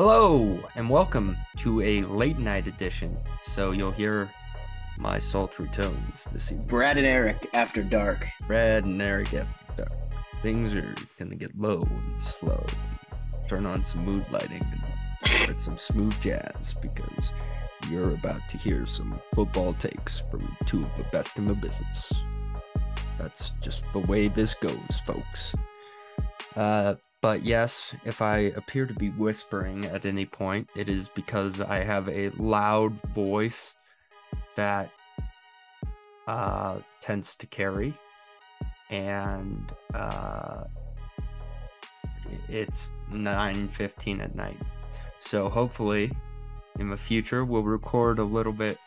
[0.00, 3.18] Hello and welcome to a late night edition.
[3.42, 4.30] So you'll hear
[5.00, 6.68] my sultry tones this evening.
[6.68, 8.24] Brad and Eric after dark.
[8.46, 9.90] Brad and Eric after dark.
[10.36, 12.64] Things are gonna get low and slow.
[13.48, 17.32] Turn on some mood lighting and start some smooth jazz because
[17.90, 22.12] you're about to hear some football takes from two of the best in the business.
[23.18, 25.52] That's just the way this goes, folks.
[26.54, 31.60] Uh, but yes, if I appear to be whispering at any point, it is because
[31.60, 33.74] I have a loud voice
[34.56, 34.90] that
[36.26, 37.94] uh, tends to carry,
[38.90, 40.64] and uh,
[42.48, 44.58] it's 9:15 at night.
[45.20, 46.12] So hopefully,
[46.78, 48.78] in the future, we'll record a little bit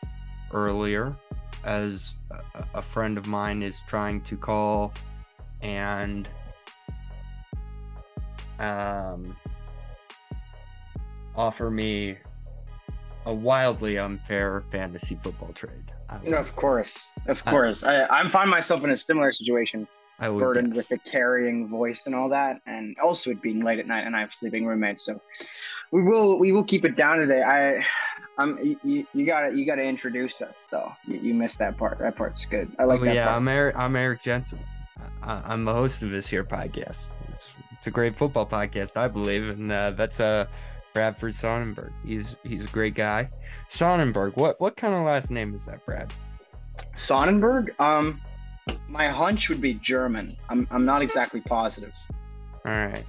[0.53, 1.15] earlier,
[1.63, 2.15] as
[2.73, 4.93] a, friend of mine is trying to call
[5.61, 6.27] and
[8.61, 9.35] um,
[11.35, 12.17] offer me
[13.25, 15.91] a wildly unfair fantasy football trade.
[16.09, 17.83] I Of course, of I- course.
[17.83, 19.87] I, I find myself in a similar situation,
[20.19, 20.77] I would burdened guess.
[20.77, 24.15] with the carrying voice and all that, and also it being late at night, and
[24.15, 25.05] I have sleeping roommates.
[25.05, 25.19] So
[25.91, 27.41] we will we will keep it down today.
[27.41, 27.83] I,
[28.37, 30.91] I'm you, you gotta you gotta introduce us though.
[31.07, 31.99] You, you missed that part.
[31.99, 32.71] That part's good.
[32.77, 33.37] I like oh that yeah, part.
[33.37, 33.75] I'm Eric.
[33.77, 34.59] I'm Eric Jensen.
[35.23, 37.09] I, I'm the host of this here podcast.
[37.29, 37.47] It's,
[37.81, 40.45] it's a great football podcast, I believe, and uh, that's uh,
[40.93, 41.91] Bradford Sonnenberg.
[42.05, 43.27] He's he's a great guy.
[43.69, 44.35] Sonnenberg.
[44.37, 46.13] What what kind of last name is that, Brad?
[46.93, 47.71] Sonnenberg.
[47.79, 48.21] Um,
[48.87, 50.37] my hunch would be German.
[50.49, 51.95] I'm I'm not exactly positive.
[52.65, 53.03] All right.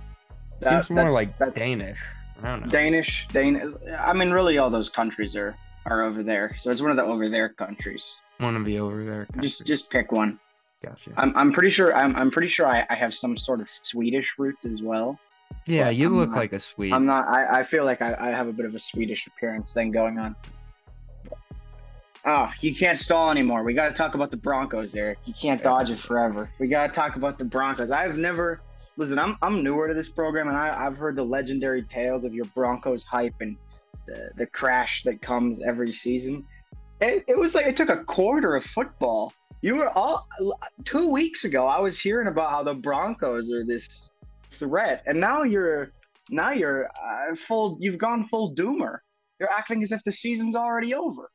[0.61, 1.99] That- Seems more that's- like that's- Danish.
[2.43, 2.71] I don't know.
[2.71, 3.75] Danish, Danish.
[3.99, 6.55] I mean, really, all those countries are are over there.
[6.57, 8.17] So it's one of the over there countries.
[8.41, 9.27] Want to be over there?
[9.43, 10.41] Just just pick one.
[10.83, 11.11] Gotcha.
[11.17, 14.35] I'm I'm pretty sure I'm I'm pretty sure I, I have some sort of Swedish
[14.39, 15.19] roots as well.
[15.67, 16.93] yeah, you I'm look not- like a Swede.
[16.93, 17.27] I'm not.
[17.29, 20.19] I, I feel like I, I have a bit of a Swedish appearance thing going
[20.19, 20.35] on.
[22.25, 23.65] Oh, you can't stall anymore.
[23.65, 25.19] We got to talk about the Broncos, Eric.
[25.25, 26.49] You can't dodge it forever.
[26.61, 27.91] We got to talk about the Broncos.
[27.91, 28.61] I've never
[28.97, 29.19] listen.
[29.19, 32.45] I'm I'm newer to this program, and I, I've heard the legendary tales of your
[32.55, 33.57] Broncos hype and
[34.07, 36.45] the the crash that comes every season.
[37.01, 39.33] It, it was like it took a quarter of football.
[39.63, 40.29] You were all
[40.85, 41.67] two weeks ago.
[41.67, 44.11] I was hearing about how the Broncos are this
[44.51, 45.93] threat, and now you're
[46.31, 47.79] now you're uh, full.
[47.81, 48.99] You've gone full doomer.
[49.39, 51.31] You're acting as if the season's already over.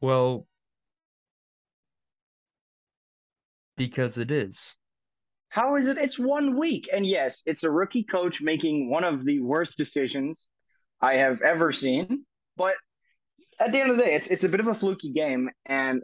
[0.00, 0.46] Well,
[3.76, 4.74] because it is.
[5.50, 5.98] How is it?
[5.98, 10.48] It's one week, and yes, it's a rookie coach making one of the worst decisions
[11.00, 12.24] I have ever seen.
[12.56, 12.74] But
[13.60, 16.02] at the end of the day, it's it's a bit of a fluky game, and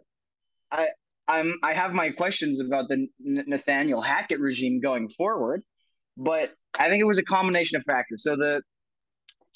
[0.70, 0.88] I
[1.28, 5.62] I'm I have my questions about the Nathaniel Hackett regime going forward.
[6.16, 8.22] But I think it was a combination of factors.
[8.24, 8.62] So the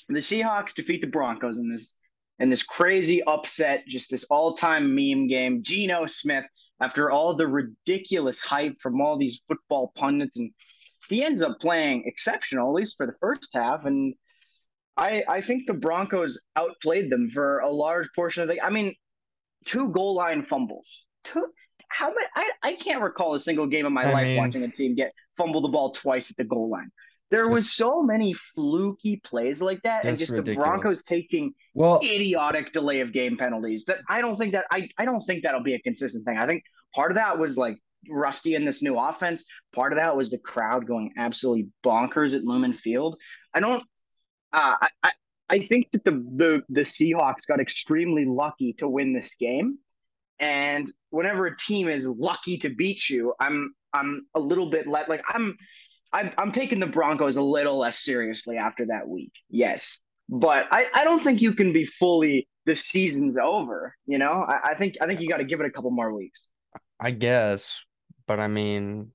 [0.08, 1.96] the Seahawks defeat the Broncos in this
[2.38, 5.62] in this crazy upset, just this all time meme game.
[5.62, 6.46] Geno Smith
[6.80, 10.50] after all the ridiculous hype from all these football pundits and
[11.08, 14.14] he ends up playing exceptional at least for the first half and
[14.96, 18.94] i i think the broncos outplayed them for a large portion of the i mean
[19.64, 21.46] two goal line fumbles two
[21.88, 24.62] how many i, I can't recall a single game in my I life mean- watching
[24.64, 26.90] a team get fumble the ball twice at the goal line
[27.30, 30.56] there was so many fluky plays like that and just ridiculous.
[30.56, 33.86] the broncos taking Well, idiotic delay of game penalties.
[33.86, 36.36] That I don't think that I, I don't think that'll be a consistent thing.
[36.38, 36.62] I think
[36.94, 37.76] part of that was like
[38.08, 39.46] rusty in this new offense.
[39.74, 43.16] Part of that was the crowd going absolutely bonkers at Lumen Field.
[43.52, 43.82] I don't
[44.52, 45.10] uh, I,
[45.54, 49.78] I think that the the the Seahawks got extremely lucky to win this game.
[50.40, 55.08] And whenever a team is lucky to beat you, I'm I'm a little bit let
[55.08, 55.56] like I'm
[56.12, 59.32] I'm I'm taking the Broncos a little less seriously after that week.
[59.48, 63.94] Yes but I, I don't think you can be fully the season's over.
[64.06, 66.12] You know, I, I think I think you got to give it a couple more
[66.12, 66.48] weeks.
[66.98, 67.82] I guess,
[68.26, 69.10] but I mean,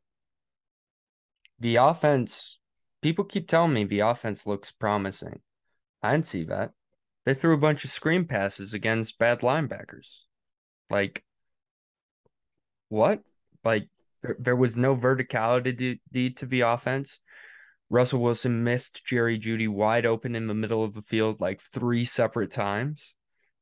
[1.60, 2.60] the offense,
[3.02, 5.40] people keep telling me the offense looks promising.
[6.02, 6.72] I didn't see that.
[7.26, 10.08] They threw a bunch of screen passes against bad linebackers.
[10.90, 11.24] Like,
[12.88, 13.22] what?
[13.64, 13.88] Like,
[14.24, 17.20] there, there was no verticality to, to the offense.
[17.90, 22.06] Russell Wilson missed Jerry Jeudy wide open in the middle of the field like three
[22.06, 23.14] separate times.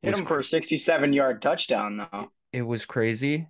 [0.01, 2.31] Hit Was him for a 67 yard touchdown, though.
[2.51, 3.47] It was crazy.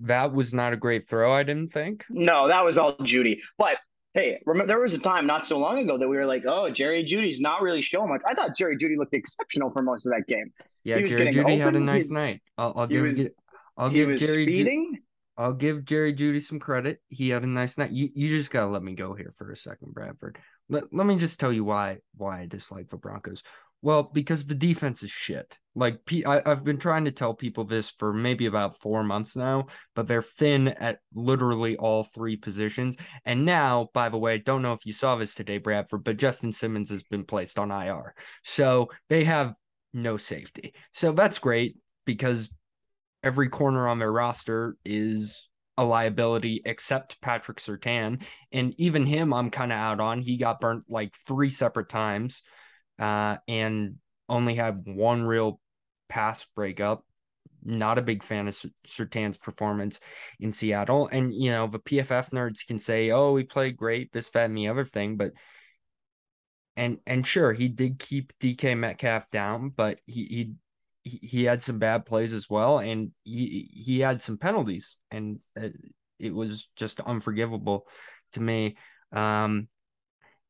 [0.00, 2.04] That was not a great throw, I didn't think.
[2.08, 3.40] No, that was all Jeudy.
[3.56, 3.78] But
[4.14, 6.70] hey, remember there was a time not so long ago that we were like, oh,
[6.70, 8.22] Jerry Jeudy's not really showing much.
[8.26, 10.52] I thought Jerry Jeudy looked exceptional for most of that game.
[10.84, 12.42] Yeah, Jerry Jeudy had a nice he's- night.
[12.56, 13.30] I'll, I'll give was-
[13.76, 14.96] I'll give Jerry Ju-
[15.36, 17.00] I'll give Jerry Jeudy some credit.
[17.08, 17.92] He had a nice night.
[17.92, 20.36] You you just gotta let me go here for a second, Bradford.
[20.68, 23.44] Let, let me just tell you why why I dislike the Broncos.
[23.80, 25.58] Well, because the defense is shit.
[25.74, 30.08] Like I've been trying to tell people this for maybe about four months now, but
[30.08, 32.96] they're thin at literally all three positions.
[33.24, 36.50] And now, by the way, don't know if you saw this today, Bradford, but Justin
[36.50, 39.54] Simmons has been placed on IR, so they have
[39.94, 40.74] no safety.
[40.92, 42.52] So that's great because
[43.22, 49.50] every corner on their roster is a liability except Patrick Surtain, And even him, I'm
[49.50, 50.22] kind of out on.
[50.22, 52.42] He got burnt like three separate times
[52.98, 53.96] uh, and
[54.28, 55.60] only had one real
[56.08, 57.04] pass breakup.
[57.64, 58.56] Not a big fan of
[58.86, 60.00] Surtain's performance
[60.38, 61.08] in Seattle.
[61.10, 64.56] And, you know, the PFF nerds can say, oh, he played great, this, that, and
[64.56, 65.16] the other thing.
[65.16, 65.32] But,
[66.76, 70.54] and, and sure, he did keep DK Metcalf down, but he,
[71.02, 72.78] he, he had some bad plays as well.
[72.78, 74.96] And he, he had some penalties.
[75.10, 75.40] And
[76.18, 77.86] it was just unforgivable
[78.32, 78.76] to me.
[79.12, 79.68] Um,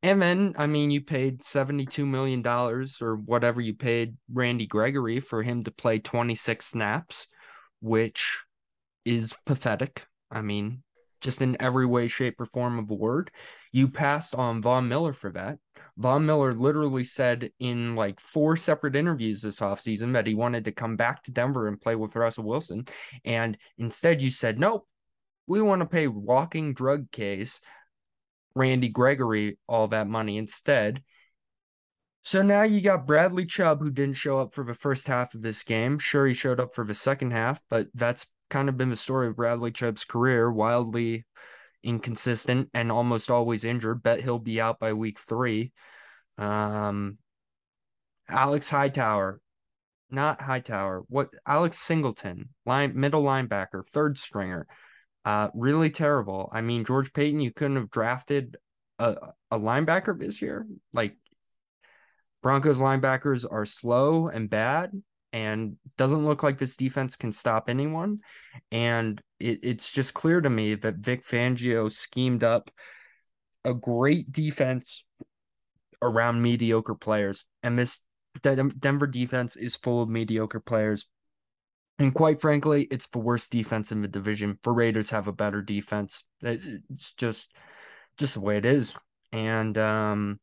[0.02, 5.42] and then, I mean, you paid $72 million or whatever you paid Randy Gregory for
[5.42, 7.26] him to play 26 snaps,
[7.80, 8.44] which
[9.04, 10.06] is pathetic.
[10.30, 10.82] I mean,
[11.20, 13.32] just in every way, shape, or form of a word.
[13.72, 15.58] You passed on Von Miller for that.
[15.96, 20.72] Von Miller literally said in like four separate interviews this offseason that he wanted to
[20.72, 22.86] come back to Denver and play with Russell Wilson.
[23.24, 24.86] And instead, you said, nope,
[25.48, 27.60] we want to pay walking drug case
[28.58, 31.02] Randy Gregory all that money instead.
[32.24, 35.40] So now you got Bradley Chubb, who didn't show up for the first half of
[35.40, 35.98] this game.
[35.98, 39.28] Sure, he showed up for the second half, but that's kind of been the story
[39.28, 41.24] of Bradley Chubb's career wildly
[41.82, 44.02] inconsistent and almost always injured.
[44.02, 45.72] Bet he'll be out by week three.
[46.36, 47.18] Um,
[48.28, 49.40] Alex Hightower,
[50.10, 54.66] not Hightower, what Alex Singleton, line middle linebacker, third stringer.
[55.28, 56.48] Uh, really terrible.
[56.54, 58.56] I mean, George Paton, you couldn't have drafted
[58.98, 59.14] a,
[59.50, 60.66] a linebacker this year.
[60.94, 61.18] Like
[62.42, 64.90] Broncos linebackers are slow and bad,
[65.34, 68.20] and doesn't look like this defense can stop anyone.
[68.72, 72.70] And it, it's just clear to me that Vic Fangio schemed up
[73.66, 75.04] a great defense
[76.00, 78.00] around mediocre players, and this
[78.40, 81.06] Denver defense is full of mediocre players.
[81.98, 84.58] And quite frankly, it's the worst defense in the division.
[84.62, 86.24] The Raiders have a better defense.
[86.42, 87.52] It's just
[88.16, 88.94] just the way it is.
[89.32, 90.40] And um,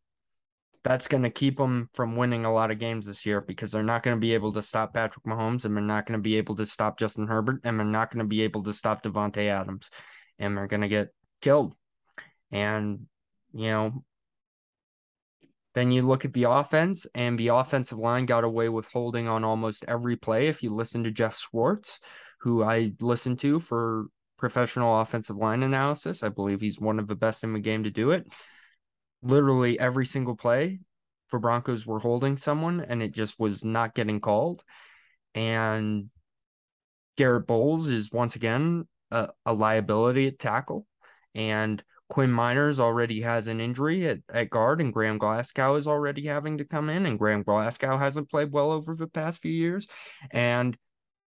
[0.84, 3.84] that's going to keep them from winning a lot of games this year because they're
[3.84, 6.38] not going to be able to stop Patrick Mahomes and they're not going to be
[6.38, 9.48] able to stop Justin Herbert and they're not going to be able to stop Davante
[9.48, 9.90] Adams
[10.38, 11.10] and they're going to get
[11.42, 11.74] killed.
[12.52, 13.08] And,
[13.54, 14.04] you know,
[15.76, 19.44] then you look at the offense, and the offensive line got away with holding on
[19.44, 20.48] almost every play.
[20.48, 22.00] If you listen to Geoff Schwartz,
[22.40, 24.08] who I listen to for
[24.38, 27.92] professional offensive line analysis, I believe he's one of the best in the game to
[27.92, 28.26] do it.
[29.22, 30.80] Literally every single play
[31.28, 34.64] for Broncos were holding someone, and it just was not getting called.
[35.34, 36.10] And
[37.18, 40.88] Garett Bolles is once again a, a liability at tackle.
[41.34, 46.28] And Quinn Meinerz already has an injury at, at guard, and Graham Glasgow is already
[46.28, 49.88] having to come in, and Graham Glasgow hasn't played well over the past few years.
[50.32, 50.78] And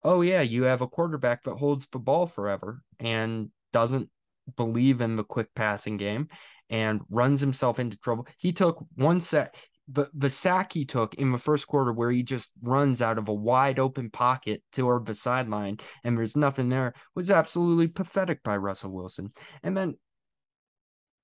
[0.03, 4.11] oh, yeah, you have a quarterback that holds the ball forever and doesn't
[4.57, 6.29] believe in the quick passing game
[6.71, 8.27] and runs himself into trouble.
[8.39, 9.55] He took one set.
[9.89, 13.29] The, the sack he took in the first quarter where he just runs out of
[13.29, 18.57] a wide open pocket toward the sideline and there's nothing there was absolutely pathetic by
[18.57, 19.33] Russell Wilson.
[19.63, 19.95] And then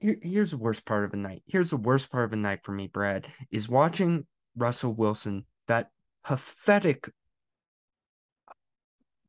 [0.03, 1.43] here, here's the worst part of the night.
[1.47, 5.91] Here's the worst part of the night for me, Brad, is watching Russell Wilson, that
[6.25, 7.09] pathetic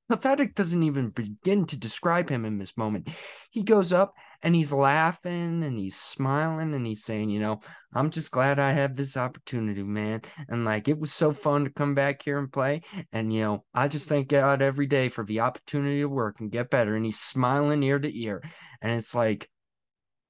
[0.09, 3.09] pathetic doesn't even begin to describe him in this moment.
[3.49, 4.13] He goes up
[4.43, 7.61] and he's laughing and he's smiling and he's saying, you know,
[7.93, 10.21] I'm just glad I had this opportunity, man.
[10.49, 12.81] And like it was so fun to come back here and play.
[13.11, 16.51] And you know, I just thank God every day for the opportunity to work and
[16.51, 16.95] get better.
[16.95, 18.43] And he's smiling ear to ear.
[18.81, 19.49] And it's like,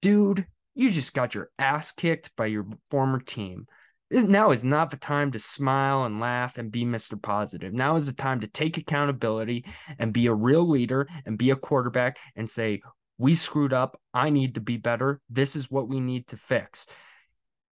[0.04, 0.46] dude,
[0.76, 3.68] you just got your ass kicked by your former team.
[4.12, 7.20] Now is not the time to smile and laugh and be Mr.
[7.20, 7.74] Positive.
[7.74, 9.66] Now is the time to take accountability
[9.98, 12.82] and be a real leader and be a quarterback and say,
[13.18, 14.00] We screwed up.
[14.14, 15.22] I need to be better.
[15.30, 16.86] This is what we need to fix.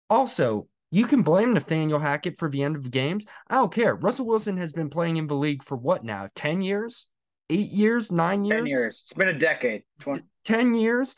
[0.10, 3.26] Also, you can blame Nathaniel Hackett for the end of the games.
[3.50, 3.94] I don't care.
[3.94, 6.30] Russell Wilson has been playing in the league for what now?
[6.36, 7.08] 10 years?
[7.50, 8.10] Eight years?
[8.10, 8.58] Nine years?
[8.58, 9.02] 10 years.
[9.02, 9.84] It's been a decade.
[10.00, 10.22] 20.
[10.46, 11.16] 10 years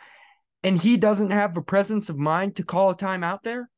[0.63, 3.70] and he doesn't have the presence of mind to call a timeout there?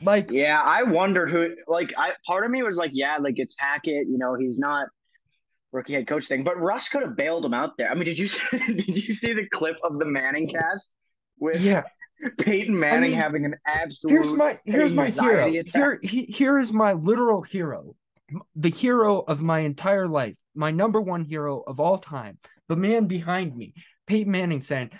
[0.00, 1.54] Like, yeah, I wondered who.
[1.66, 4.06] Like, I part of me was like, yeah, like it's Hackett.
[4.08, 4.88] You know, he's not
[5.72, 7.90] rookie head coach thing, but Russ could have bailed him out there.
[7.90, 10.88] I mean, did you did you see the clip of the Manning cast
[11.38, 11.82] with yeah
[12.38, 15.46] Peyton Manning mean, having an absolute Here's my here's my hero.
[15.48, 15.74] attack.
[15.74, 17.94] Here he, here is my literal hero.
[18.56, 23.06] The hero of my entire life, my number one hero of all time, the man
[23.06, 23.72] behind me,
[24.06, 24.90] Peyton Manning saying,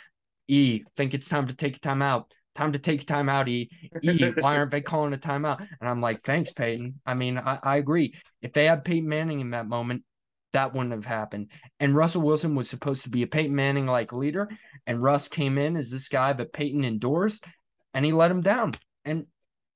[0.49, 2.25] E, think it's time to take a timeout.
[2.55, 3.71] Time to take a timeout, E.
[4.03, 5.61] E, why aren't they calling a timeout?
[5.81, 7.01] And I'm like, thanks, Peyton.
[7.07, 8.15] I mean, I, I agree.
[8.43, 10.03] If they had Peyton Manning in that moment,
[10.55, 11.51] that wouldn't have happened.
[11.79, 14.49] And Russell Wilson was supposed to be a Peyton Manning like leader.
[14.87, 17.47] And Russ came in as this guy that Peyton endorsed
[17.95, 18.73] and he let him down.
[19.05, 19.27] And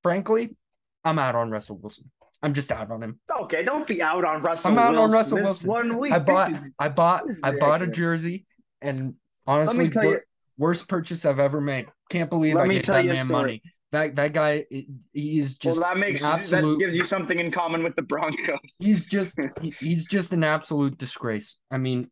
[0.02, 0.56] frankly,
[1.04, 2.10] I'm out on Russell Wilson.
[2.42, 3.20] I'm just out on him.
[3.42, 4.72] Okay, don't be out on Russell.
[4.72, 5.70] I'm out on Wilson Russell this Wilson.
[5.70, 6.12] One week.
[6.12, 8.46] I bought is- I bought I bought a jersey
[8.80, 9.14] and
[9.46, 10.20] Let honestly me tell you.
[10.58, 11.86] Worst purchase I've ever made.
[12.10, 13.62] Can't believe Let I gave that man money.
[13.92, 14.64] That that guy
[15.12, 18.58] he's just well, that makes absolute that gives you something in common with the Broncos.
[18.78, 21.56] he's just he's just an absolute disgrace.
[21.70, 22.10] I mean,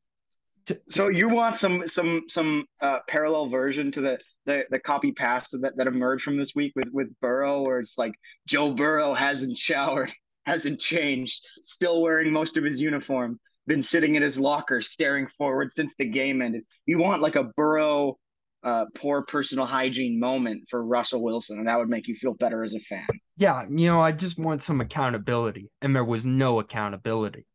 [0.66, 5.12] t- So you want some some some uh, parallel version to the the, the copy
[5.12, 8.14] paste that, that emerged from this week with with Burrow, where it's like
[8.46, 10.12] Joe Burrow hasn't showered,
[10.46, 15.70] hasn't changed, still wearing most of his uniform, been sitting in his locker staring forward
[15.70, 16.62] since the game ended.
[16.86, 18.18] You want like a Burrow
[18.62, 22.62] uh, poor personal hygiene moment for Russell Wilson, and that would make you feel better
[22.62, 23.06] as a fan.
[23.36, 27.46] yeah, you know, I just want some accountability, and there was no accountability.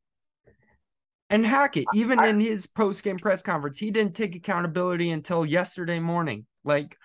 [1.29, 5.45] And Hackett, even I- in his post game press conference, he didn't take accountability until
[5.45, 6.45] yesterday morning.
[6.63, 6.97] Like,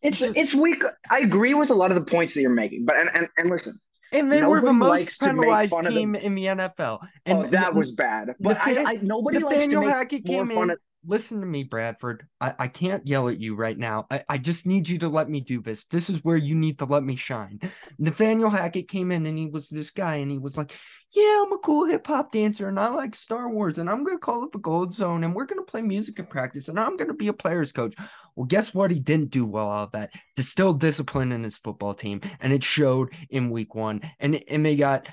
[0.00, 0.80] It's Just- it's weak.
[1.10, 3.50] I agree with a lot of the points that you're making, but and and, and
[3.50, 3.76] listen,
[4.12, 6.44] and they were the most likes to make penalized fun of the- team in the
[6.46, 7.00] NFL.
[7.26, 8.34] And oh, that was bad.
[8.38, 10.70] But Nathan- I, I nobody Nathaniel likes to Hackett more came fun in.
[10.70, 10.78] of.
[11.06, 12.26] Listen to me, Bradford.
[12.40, 14.06] I, I can't yell at you right now.
[14.10, 15.84] I, I just need you to let me do this.
[15.84, 17.60] This is where you need to let me shine.
[17.98, 20.72] Nathaniel Hackett came in and he was this guy and he was like,
[21.14, 24.16] Yeah, I'm a cool hip hop dancer and I like Star Wars and I'm going
[24.16, 26.80] to call it the Gold Zone and we're going to play music in practice and
[26.80, 27.94] I'm going to be a player's coach.
[28.34, 28.90] Well, guess what?
[28.90, 30.10] He didn't do well all of that.
[30.34, 34.02] Distill discipline in his football team and it showed in week one.
[34.18, 35.08] And, and they got,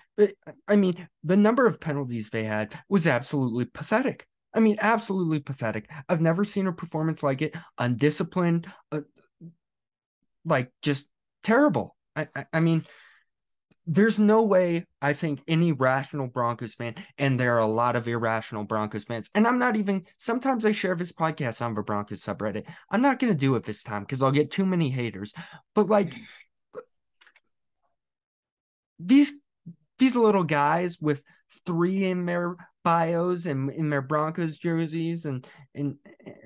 [0.68, 4.27] I mean, the number of penalties they had was absolutely pathetic.
[4.56, 5.92] I mean, absolutely pathetic.
[6.08, 7.56] I've never seen a performance like it.
[7.78, 9.02] Undisciplined, uh,
[10.46, 11.08] like just
[11.44, 11.96] terrible.
[12.16, 12.86] I, I, I mean,
[13.86, 18.08] there's no way I think any rational Broncos fan, and there are a lot of
[18.08, 20.06] irrational Broncos fans, and I'm not even.
[20.18, 22.66] Sometimes I share this podcast on the Broncos subreddit.
[22.90, 25.34] I'm not going to do it this time because I'll get too many haters.
[25.76, 26.16] But like
[28.98, 29.34] these
[30.00, 31.24] these little guys with
[31.66, 35.98] three in their bios and in their Broncos jerseys and in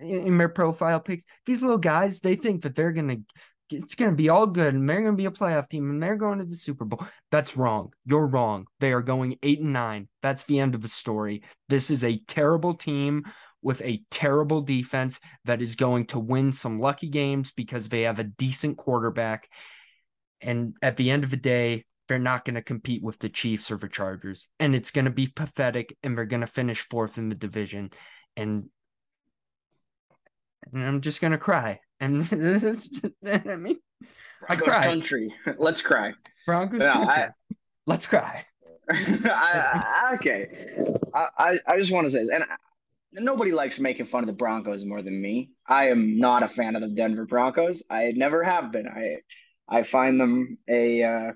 [0.02, 1.26] in their profile pics.
[1.46, 3.18] These little guys, they think that they're gonna
[3.70, 6.40] it's gonna be all good and they're gonna be a playoff team and they're going
[6.40, 7.06] to the Super Bowl.
[7.30, 7.92] That's wrong.
[8.06, 8.66] You're wrong.
[8.80, 10.08] They are going eight and nine.
[10.24, 11.44] That's the end of the story.
[11.68, 13.26] This is a terrible team
[13.62, 18.20] with a terrible defense that is going to win some lucky games because they have
[18.20, 19.50] a decent quarterback.
[20.42, 23.70] And at the end of the day, they're not going to compete with the Chiefs
[23.72, 24.50] or the Chargers.
[24.60, 27.92] And it's going to be pathetic and they're going to finish fourth in the division.
[28.36, 28.66] And
[30.74, 31.80] and I'm just going to cry.
[32.00, 33.78] And this is, I mean,
[34.48, 34.84] I Broncos cried.
[34.86, 35.34] country.
[35.58, 36.14] Let's cry.
[36.46, 36.88] Broncos, No.
[36.88, 37.30] I-
[37.86, 38.46] let's cry.
[38.92, 40.48] I, I- okay.
[41.14, 42.56] I, I, I just want to say this, and I,
[43.14, 45.52] nobody likes making fun of the Broncos more than me.
[45.68, 47.84] I am not a fan of the Denver Broncos.
[47.90, 48.88] I never have been.
[48.88, 49.18] I
[49.68, 51.32] I find them a uh,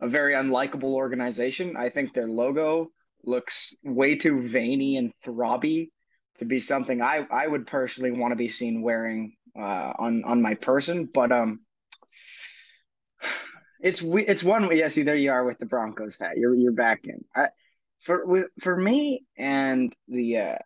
[0.00, 1.76] a very unlikable organization.
[1.76, 2.90] I think their logo
[3.24, 5.90] looks way too veiny and throbby
[6.38, 10.42] to be something I, I would personally want to be seen wearing uh, on on
[10.42, 11.08] my person.
[11.12, 11.60] But um,
[13.80, 14.88] it's it's one yeah.
[14.88, 16.36] See, there you are with the Broncos hat.
[16.36, 17.24] You're you're back in.
[17.34, 17.48] I,
[18.00, 20.58] for with for me and the uh,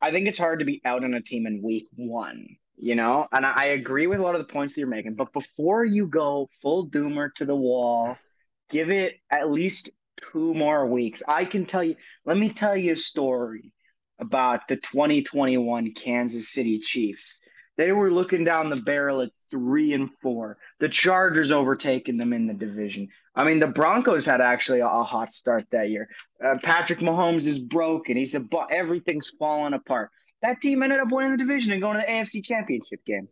[0.00, 2.56] I think it's hard to be out on a team in week one.
[2.78, 5.14] You know, and I, agree with a lot of the points that you're making.
[5.14, 8.18] But before you go full doomer to the wall,
[8.68, 9.88] give it at least
[10.30, 11.22] two more weeks.
[11.26, 11.96] I can tell you.
[12.26, 13.72] Let me tell you a story
[14.18, 17.40] about the 2021 Kansas City Chiefs.
[17.76, 20.58] They were looking down the barrel at three and four.
[20.78, 23.08] The Chargers overtaking them in the division.
[23.34, 26.08] I mean, the Broncos had actually a, a hot start that year.
[26.42, 28.16] Uh, Patrick Mahomes is broken.
[28.16, 30.10] He's a bu- everything's falling apart.
[30.46, 33.26] That team ended up winning the division and going to the AFC Championship game.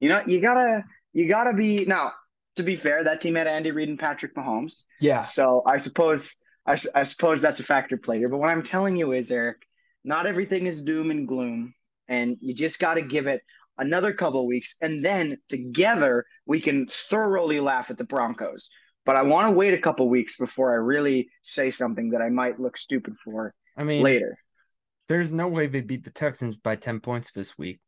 [0.00, 2.12] You know, you gotta you gotta be now.
[2.56, 4.82] To be fair, that team had Andy Reid and Patrick Mahomes.
[5.00, 5.24] Yeah.
[5.24, 8.30] So I suppose I suppose that's a factor play here.
[8.30, 9.58] But what I'm telling you is, Eric,
[10.04, 11.74] not everything is doom and gloom,
[12.08, 13.42] and you just got to give it
[13.76, 18.70] another couple of weeks, and then together we can thoroughly laugh at the Broncos.
[19.04, 22.30] But I want to wait a couple weeks before I really say something that I
[22.30, 24.38] might look stupid for I mean, later.
[25.08, 27.80] There's no way they beat the Texans by 10 points this week.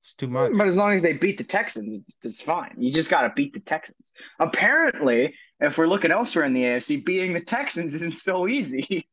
[0.00, 0.52] It's too much.
[0.56, 2.74] But as long as they beat the Texans, it's, it's fine.
[2.78, 4.12] You just got to beat the Texans.
[4.38, 9.08] Apparently, if we're looking elsewhere in the AFC, beating the Texans isn't so easy.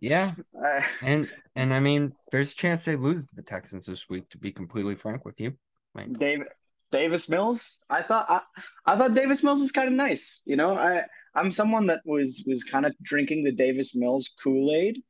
[0.00, 0.32] yeah,
[0.64, 4.28] Uh, and and I mean, there's a chance they lose the Texans this week.
[4.30, 5.54] To be completely frank with you,
[5.92, 6.46] like, David
[6.92, 7.80] Davis Mills.
[7.90, 8.42] I thought I,
[8.86, 10.40] I thought Davis Mills was kind of nice.
[10.44, 11.02] You know, I
[11.34, 15.02] I'm someone that was was kind of drinking the Davis Mills Kool Aid.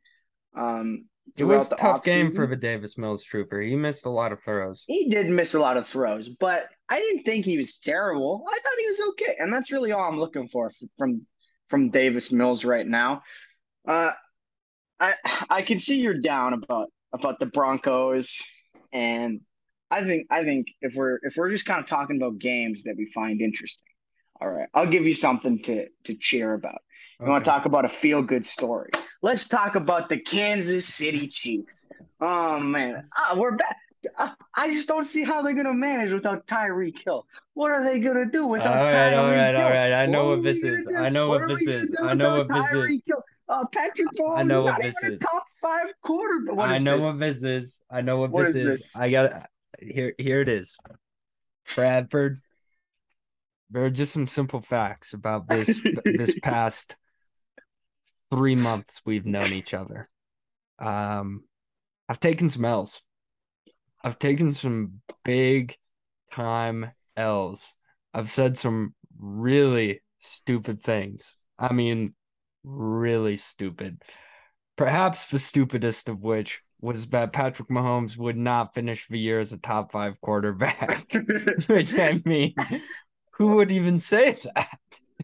[0.57, 1.05] Um,
[1.37, 3.61] it was a tough game for the Davis Mills trooper.
[3.61, 4.85] He missed a lot of throws.
[4.87, 8.45] He did miss a lot of throws, but I didn't think he was terrible.
[8.47, 11.27] I thought he was okay, and that's really all I'm looking for from
[11.69, 13.23] from Davis Mills right now.
[13.87, 14.11] Uh,
[15.01, 15.15] I
[15.49, 18.39] I can see you're down about about the Broncos,
[18.93, 19.41] and
[19.91, 22.97] I think I think if we're if we're just kind of talking about games that
[22.97, 23.89] we find interesting,
[24.41, 26.83] all right, I'll give you something to to cheer about.
[27.23, 28.91] You want to talk about a feel good story?
[29.23, 31.87] Let's talk about the Kansas City Chiefs.
[32.21, 33.77] Oh man, ah, we're back.
[34.19, 37.27] I- I just don't see how they're gonna manage without Tyreek Hill.
[37.55, 39.71] What are they gonna do All without right, all Tyreek right, all Hill?
[39.71, 39.93] right.
[39.93, 40.89] I know are what this is.
[40.89, 41.97] I know what are this is.
[42.03, 42.73] I know what this is.
[42.73, 43.23] Tyreek Hill?
[43.49, 45.21] Uh, Patrick Mahomes know is what not this even is.
[45.21, 46.57] a top five quarterback.
[46.57, 47.05] What I know this?
[47.05, 47.83] what this is.
[47.91, 48.67] I know what, What this is is.
[48.81, 48.97] this?
[48.97, 49.47] I got
[49.81, 50.13] here.
[50.19, 50.77] Here it is.
[51.77, 52.41] Bradford.
[53.71, 56.97] There are just some simple facts about this this past
[58.33, 60.09] three months we've known each other.
[60.79, 61.45] Um,
[62.09, 63.03] I've taken some L's.
[64.03, 65.77] I've taken some big
[66.33, 67.71] time L's.
[68.15, 71.35] I've said some really stupid things.
[71.59, 72.15] I mean,
[72.65, 74.03] really stupid.
[74.77, 79.53] Perhaps the stupidest of which was that Patrick Mahomes would not finish the year as
[79.53, 81.07] a top five quarterback.
[81.67, 82.55] which I mean,
[83.33, 84.79] who would even say that?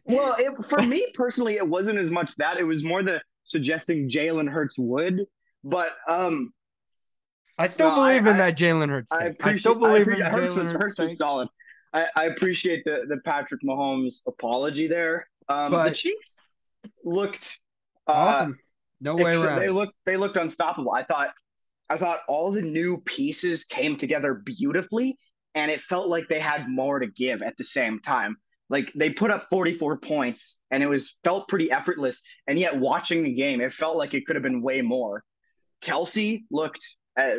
[0.08, 2.56] Well, it, for me personally, it wasn't as much that.
[2.56, 5.24] It was more the suggesting Jalen Hurts would.
[5.64, 6.52] But um,
[7.58, 9.12] I still No, believe I- in I- that Jalen Hurts.
[9.12, 9.34] I.
[9.42, 10.98] I, still believe in Hurts was, Hurts.
[10.98, 11.48] Was solid.
[11.92, 15.28] I, I appreciate the the Patrick Mahomes apology there.
[15.48, 16.36] Um, the Chiefs
[17.04, 17.58] looked
[18.06, 18.58] uh, Awesome.
[19.00, 19.60] No way ex- around.
[19.60, 20.92] They looked they looked unstoppable.
[20.92, 21.30] I thought
[21.88, 25.16] I thought all the new pieces came together beautifully,
[25.54, 28.36] and it felt like they had more to give at the same time.
[28.70, 32.22] Like they put up 44 points, and it was felt pretty effortless.
[32.46, 35.24] And yet, watching the game, it felt like it could have been way more.
[35.82, 36.84] Kelce looked
[37.18, 37.36] uh,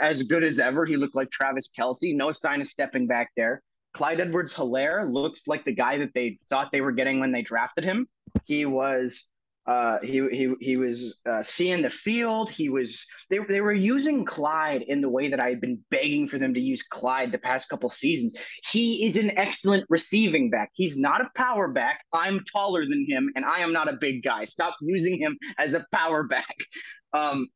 [0.00, 0.86] as good as ever.
[0.86, 2.14] He looked like Travis Kelce.
[2.14, 3.62] No sign of stepping back there.
[3.92, 7.84] Clyde Edwards-Helaire looked like the guy that they thought they were getting when they drafted
[7.84, 8.08] him.
[8.44, 9.26] He was
[9.70, 12.50] uh, he he he was uh, seeing the field.
[12.50, 16.26] He was they they were using Clyde in the way that I had been begging
[16.26, 18.36] for them to use Clyde the past couple seasons.
[18.72, 20.70] He is an excellent receiving back.
[20.72, 22.00] He's not a power back.
[22.12, 24.42] I'm taller than him, and I am not a big guy.
[24.42, 26.56] Stop using him as a power back.
[27.12, 27.48] Um,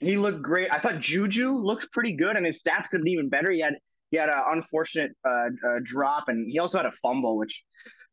[0.00, 0.68] he looked great.
[0.70, 3.50] I thought Juju looked pretty good, and his stats could be even better.
[3.50, 3.72] He had
[4.10, 7.64] he had an unfortunate uh, uh, drop, and he also had a fumble, which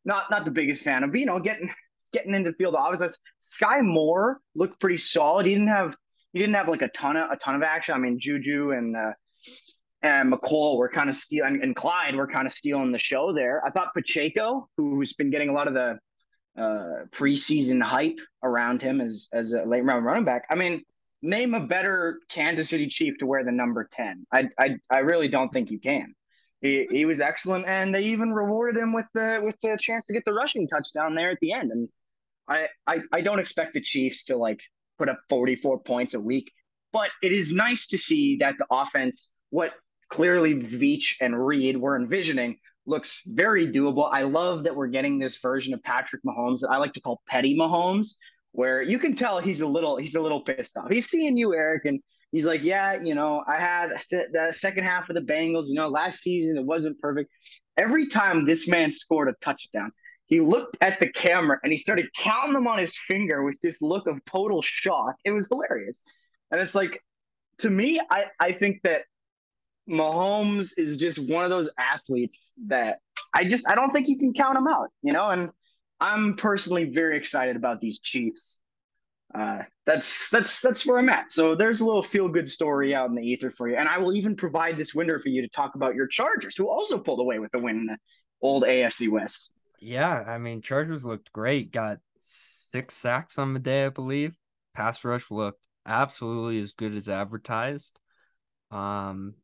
[0.06, 1.10] not not the biggest fan of.
[1.10, 1.70] But, you know, getting
[2.12, 3.08] getting into the field obviously
[3.40, 5.46] Skyy Moore looked pretty solid.
[5.46, 5.96] He didn't have
[6.32, 7.94] he didn't have like a ton of a ton of action.
[7.94, 9.12] I mean, Juju and uh,
[10.02, 13.62] and McCall were kind of stealing, and Clyde were kind of stealing the show there.
[13.66, 15.98] I thought Pacheco, who's been getting a lot of the
[16.58, 20.44] uh, preseason hype around him as as a late round running back.
[20.50, 20.82] I mean,
[21.22, 24.26] name a better Kansas City Chief to wear the number ten.
[24.32, 26.14] I I, I really don't think you can.
[26.66, 30.12] He, he was excellent, and they even rewarded him with the with the chance to
[30.12, 31.70] get the rushing touchdown there at the end.
[31.70, 31.88] And
[32.48, 34.60] I, I I don't expect the Chiefs to like
[34.98, 36.52] put up 44 points a week,
[36.92, 39.72] but it is nice to see that the offense, what
[40.08, 44.08] clearly Veach and Reid were envisioning, looks very doable.
[44.10, 47.22] I love that we're getting this version of Patrick Mahomes that I like to call
[47.28, 48.16] Petty Mahomes,
[48.52, 50.90] where you can tell he's a little he's a little pissed off.
[50.90, 52.00] He's seeing you, Eric, and
[52.32, 55.66] he's like, yeah, you know, I had the, the second half of the Bengals.
[55.68, 57.30] You know, last season it wasn't perfect.
[57.76, 59.92] Every time this man scored a touchdown,
[60.26, 63.80] he looked at the camera and he started counting them on his finger with this
[63.80, 65.14] look of total shock.
[65.24, 66.02] It was hilarious.
[66.50, 67.00] And it's like,
[67.58, 69.02] to me, I, I think that
[69.88, 72.98] Mahomes is just one of those athletes that
[73.34, 75.30] I just, I don't think you can count him out, you know?
[75.30, 75.50] And
[76.00, 78.58] I'm personally very excited about these Chiefs.
[79.36, 81.30] Uh, that's that's that's where I'm at.
[81.30, 83.98] So there's a little feel good story out in the ether for you, and I
[83.98, 87.20] will even provide this window for you to talk about your Chargers, who also pulled
[87.20, 87.98] away with the win in the
[88.40, 89.52] old AFC West.
[89.78, 91.70] Yeah, I mean, Chargers looked great.
[91.70, 94.34] Got six sacks on the day, I believe.
[94.74, 97.98] Pass rush looked absolutely as good as advertised.
[98.70, 99.34] Um,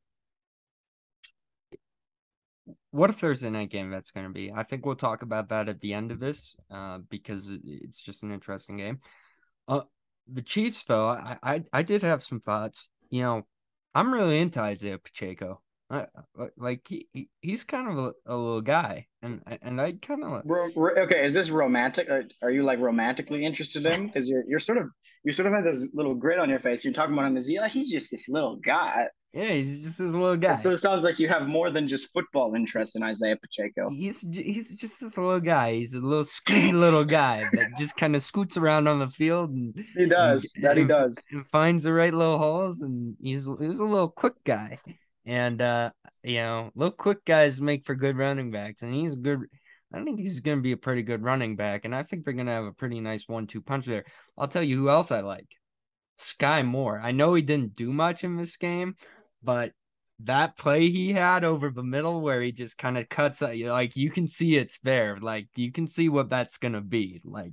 [2.92, 4.50] what a Thursday night game that's going to be.
[4.50, 8.22] I think we'll talk about that at the end of this, uh, because it's just
[8.22, 9.00] an interesting game.
[9.68, 9.82] Uh,
[10.26, 12.88] the Chiefs, though, I, I I did have some thoughts.
[13.10, 13.46] You know,
[13.94, 15.60] I'm really into Isaiah Pacheco.
[15.90, 16.06] Uh,
[16.56, 20.50] like he, he he's kind of a, a little guy, and and I kind of
[20.50, 21.26] okay.
[21.26, 22.08] Is this romantic?
[22.42, 24.06] Are you like romantically interested in?
[24.06, 24.88] Because you're you're sort of
[25.22, 26.82] you sort of have this little grit on your face.
[26.82, 29.08] You're talking about him as yeah, he's just this little guy.
[29.34, 30.56] Yeah, he's just this little guy.
[30.56, 33.88] So it sounds like you have more than just football interest in Isaiah Pacheco.
[33.90, 35.72] He's he's just this little guy.
[35.74, 39.50] He's a little scooty little guy that just kind of scoots around on the field
[39.50, 40.50] and, He does.
[40.54, 41.16] and- That he does.
[41.30, 42.82] and finds the right little holes.
[42.82, 44.78] And he's he's a little quick guy.
[45.24, 45.92] And uh,
[46.22, 49.40] you know, little quick guys make for good running backs, and he's a good.
[49.94, 52.32] I think he's going to be a pretty good running back, and I think they're
[52.34, 54.04] going to have a pretty nice one-two punch there.
[54.38, 55.46] I'll tell you who else I like,
[56.18, 56.98] Skyy Moore.
[57.02, 58.96] I know he didn't do much in this game,
[59.42, 59.72] but
[60.20, 64.10] that play he had over the middle where he just kind of cuts like you
[64.10, 67.20] can see it's there, like you can see what that's going to be.
[67.24, 67.52] Like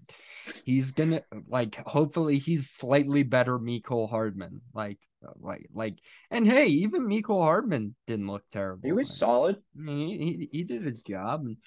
[0.65, 4.61] he's gonna like hopefully he's slightly better Mecole Hardman.
[4.73, 5.99] Like uh, like like
[6.31, 8.89] and hey, even Mecole Hardman didn't look terrible.
[8.89, 9.55] He was Like, solid.
[9.77, 11.57] I mean, he, he he did his job and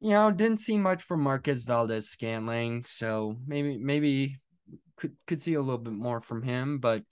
[0.00, 4.38] you know, didn't see much from Marquez Valdes-Scantling, so maybe maybe
[4.96, 7.02] could could see a little bit more from him, but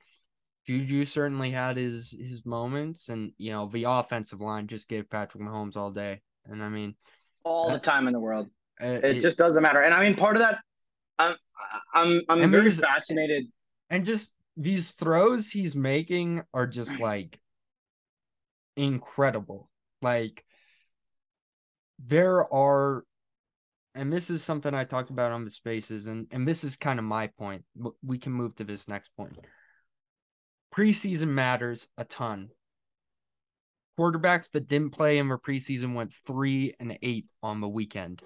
[0.66, 5.42] Juju certainly had his his moments and you know, the offensive line just gave Patrick
[5.42, 6.20] Mahomes all day.
[6.46, 6.94] And I mean,
[7.44, 8.48] All the time in the world.
[8.82, 9.80] uh, It just doesn't matter.
[9.82, 10.58] And I mean, part of that,
[11.18, 11.36] I'm
[11.94, 13.46] I'm I'm very fascinated.
[13.88, 17.38] and just these throws he's making are just like
[18.76, 19.70] incredible.
[20.02, 20.44] Like
[21.98, 23.04] there are
[23.94, 26.98] and this is something I talked about on the spaces and and this is kind
[26.98, 27.64] of my point.
[28.02, 29.38] We can move to this next point.
[30.74, 32.50] Preseason matters a ton.
[33.98, 38.22] Quarterbacks that didn't play in the preseason went 3 and 8 on the weekend.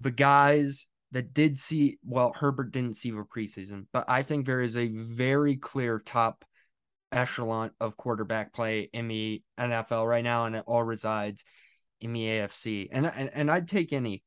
[0.00, 4.62] The guys that did see well Herbert didn't see the preseason, but I think there
[4.62, 6.44] is a very clear top
[7.12, 11.44] echelon of quarterback play in the NFL right now, and it all resides
[12.00, 12.88] in the AFC.
[12.90, 14.22] And and, and I'd take any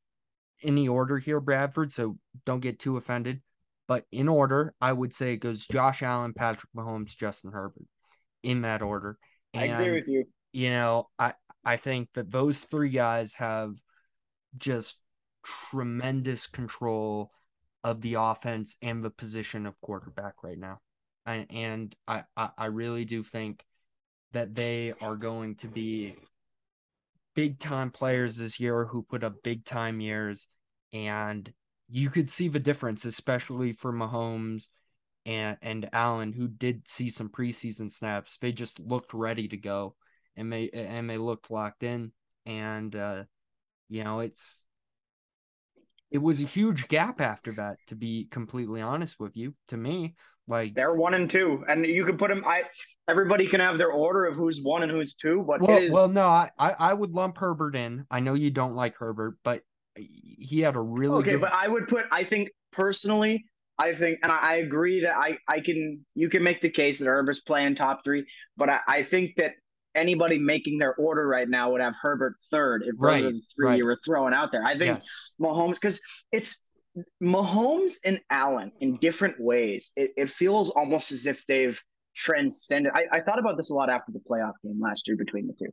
[0.62, 3.42] any order here, Bradford, so don't get too offended.
[3.88, 7.86] But in order, I would say it goes Josh Allen, Patrick Mahomes, Justin Herbert
[8.42, 9.18] in that order.
[9.54, 10.24] I agree with you.
[10.52, 13.74] you know, I I think that those three guys have
[14.56, 14.98] just
[15.44, 17.30] tremendous control
[17.84, 20.80] of the offense and the position of quarterback right now.
[21.24, 23.64] I, and I, I I really do think
[24.32, 26.16] that they are going to be
[27.34, 30.46] big time players this year who put up big time years
[30.92, 31.52] and
[31.88, 34.68] you could see the difference especially for Mahomes
[35.24, 38.38] and and Allen who did see some preseason snaps.
[38.38, 39.94] They just looked ready to go
[40.36, 42.12] and they and they looked locked in.
[42.44, 43.24] And uh
[43.88, 44.64] you know it's
[46.10, 50.14] it was a huge gap after that to be completely honest with you to me.
[50.48, 52.44] Like They're one and two, and you can put them.
[52.46, 52.62] I
[53.08, 55.92] everybody can have their order of who's one and who's two, but well, it is
[55.92, 58.06] well no I, I I would lump Herbert in.
[58.12, 59.62] I know you don't like Herbert but
[59.96, 61.32] he had a really okay.
[61.32, 62.06] good But I would put.
[62.10, 63.44] I think personally,
[63.78, 66.04] I think, and I, I agree that I I can.
[66.14, 69.54] You can make the case that Herbert's playing top three, but I, I think that
[69.94, 73.42] anybody making their order right now would have Herbert third if those Right, are the
[73.56, 73.78] three right.
[73.78, 74.62] you were throwing out there.
[74.62, 75.36] I think yes.
[75.40, 76.00] Mahomes because
[76.32, 76.62] it's
[77.22, 79.92] Mahomes and Allen in different ways.
[79.96, 81.80] It, it feels almost as if they've
[82.14, 82.92] transcended.
[82.94, 85.54] I, I thought about this a lot after the playoff game last year between the
[85.54, 85.70] two.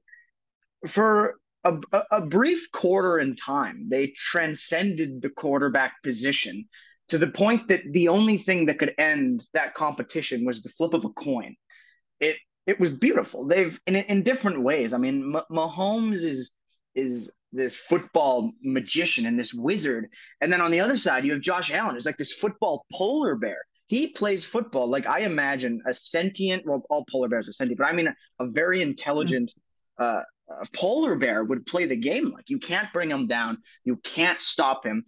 [0.90, 6.66] For a, a, brief quarter in time, they transcended the quarterback position
[7.10, 10.94] to the point that the only thing that could end that competition was the flip
[10.94, 11.56] of a coin.
[12.20, 13.46] It it was beautiful.
[13.46, 14.94] They've in in different ways.
[14.94, 16.52] I mean, M- Mahomes is
[16.96, 20.08] is this football magician and this wizard,
[20.42, 23.36] and then on the other side you have Josh Allen, who's like this football polar
[23.36, 23.62] bear.
[23.88, 26.66] He plays football like I imagine a sentient.
[26.66, 29.54] Well, all polar bears are sentient, but I mean a, a very intelligent.
[30.00, 32.32] Uh, a polar bear would play the game.
[32.32, 33.58] Like you can't bring him down.
[33.84, 35.06] You can't stop him.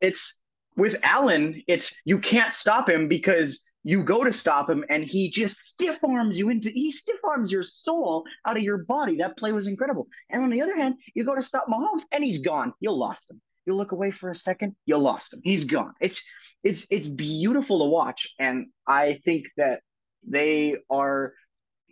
[0.00, 0.40] It's
[0.76, 5.30] with allen it's you can't stop him because you go to stop him and he
[5.30, 9.16] just stiff arms you into he stiff arms your soul out of your body.
[9.18, 10.08] That play was incredible.
[10.30, 12.72] And on the other hand you go to stop mahomes and he's gone.
[12.80, 13.40] You lost him.
[13.66, 15.40] You look away for a second you lost him.
[15.44, 15.92] He's gone.
[16.00, 16.24] It's
[16.62, 18.34] it's it's beautiful to watch.
[18.38, 19.82] And i think that
[20.26, 21.34] they are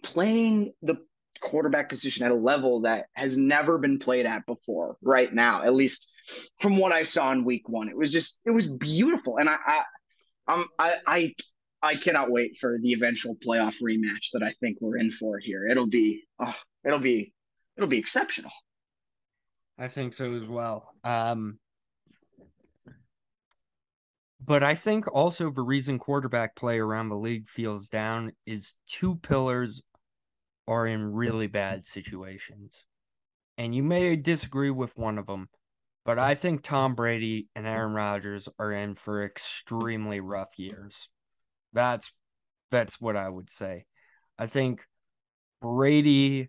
[0.03, 0.97] playing the
[1.43, 5.75] quarterback position at a level that has never been played at before right now at
[5.75, 6.11] least
[6.61, 7.89] from what i saw in week one.
[7.89, 9.39] It was just it was beautiful.
[9.39, 9.57] And i
[10.47, 11.35] i i i,
[11.83, 15.69] I cannot wait for the eventual playoff rematch that i think we're in for here.
[15.69, 17.33] It'll be oh, it'll be
[17.77, 18.53] it'll be exceptional.
[19.79, 20.95] I think so as well.
[21.03, 21.59] Um,
[24.45, 29.17] but I think also the reason quarterback play around the league feels down is two
[29.17, 29.81] pillars
[30.73, 32.85] are in really bad situations.
[33.59, 35.49] And you may disagree with one of them,
[36.05, 41.09] but I think Tom Brady and Aaron Rodgers are in for extremely rough years.
[41.73, 42.11] That's
[42.71, 43.85] that's what I would say.
[44.39, 44.87] I think
[45.61, 46.49] Brady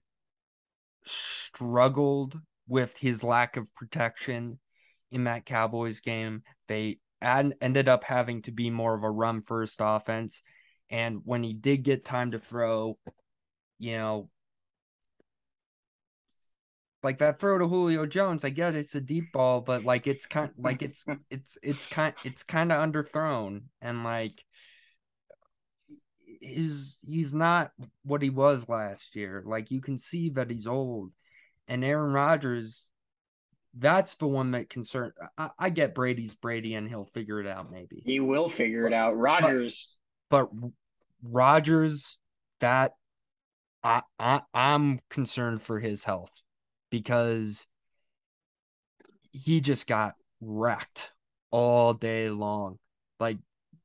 [1.06, 4.60] struggled with his lack of protection
[5.12, 6.44] in that Cowboys game.
[6.68, 10.42] They ad- ended up having to be more of a run first offense.
[10.90, 12.98] And when he did get time to throw,
[13.84, 14.30] you know,
[17.04, 20.26] like that throw to Julio Jones, I get it's a deep ball, but like it's
[20.26, 24.42] kind like it's it's it's kind it's kind of underthrown and like
[26.42, 27.72] is he's not
[28.04, 29.44] what he was last year.
[29.46, 31.12] Like you can see that he's old.
[31.68, 32.88] And Aaron Rodgers,
[33.78, 35.12] that's the one that concern.
[35.38, 38.02] I, I get Brady's Brady and he'll figure it out maybe.
[38.06, 39.18] He will figure it out.
[39.18, 39.98] Rodgers.
[40.30, 40.72] But, but
[41.22, 42.18] Rodgers,
[42.60, 42.94] that
[43.84, 46.32] I, I I'm concerned for his health
[46.90, 47.66] because
[49.32, 51.12] he just got wrecked
[51.52, 52.78] all day long.
[53.20, 53.38] Like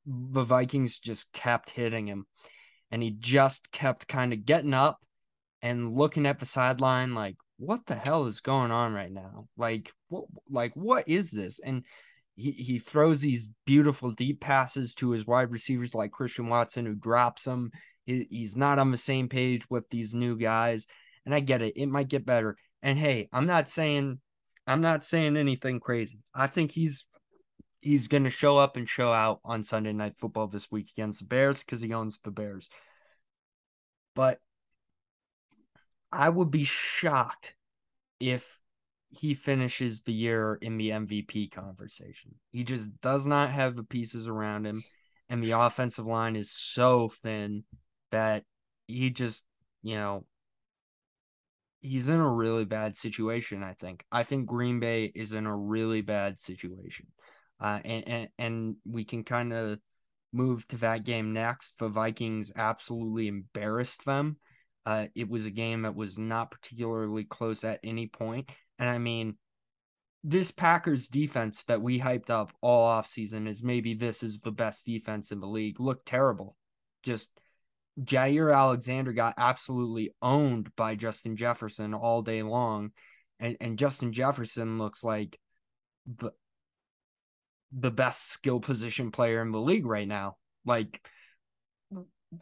[0.06, 2.26] the Vikings just kept hitting him
[2.90, 5.00] and he just kept kind of getting up
[5.62, 9.48] and looking at the sideline like what the hell is going on right now?
[9.56, 11.58] Like what like what is this?
[11.58, 11.84] And
[12.37, 16.94] he, he throws these beautiful deep passes to his wide receivers like Christian Watson who
[16.94, 17.72] drops them.
[18.08, 20.86] He, he's not on the same page with these new guys.
[21.26, 21.74] And I get it.
[21.76, 22.56] It might get better.
[22.82, 24.18] And hey, I'm not saying
[24.66, 26.20] I'm not saying anything crazy.
[26.34, 27.04] I think he's
[27.80, 31.20] he's going to show up and show out on Sunday Night Football this week against
[31.20, 32.70] the Bears because he owns the Bears.
[34.14, 34.40] But
[36.10, 37.54] I would be shocked
[38.20, 38.58] if
[39.10, 42.34] he finishes the year in the MVP conversation.
[42.52, 44.82] He just does not have the pieces around him,
[45.28, 47.64] and the offensive line is so thin
[48.10, 48.44] that
[48.86, 49.44] he just,
[49.82, 50.24] you know,
[51.80, 53.62] he's in a really bad situation.
[53.62, 54.04] I think.
[54.10, 57.06] I think Green Bay is in a really bad situation,
[57.60, 59.78] uh, and and and we can kind of
[60.32, 61.78] move to that game next.
[61.78, 64.36] The Vikings absolutely embarrassed them.
[64.84, 68.98] Uh, it was a game that was not particularly close at any point, and I
[68.98, 69.36] mean.
[70.24, 74.84] This Packers defense that we hyped up all offseason is maybe this is the best
[74.84, 75.78] defense in the league.
[75.78, 76.56] Looked terrible.
[77.04, 77.30] Just
[78.02, 82.92] Jaire Alexander got absolutely owned by Justin Jefferson all day long.
[83.40, 85.38] And, and Justin Jefferson looks like
[86.06, 86.32] the,
[87.72, 90.37] the best skill position player in the league right now.
[90.64, 91.00] Like,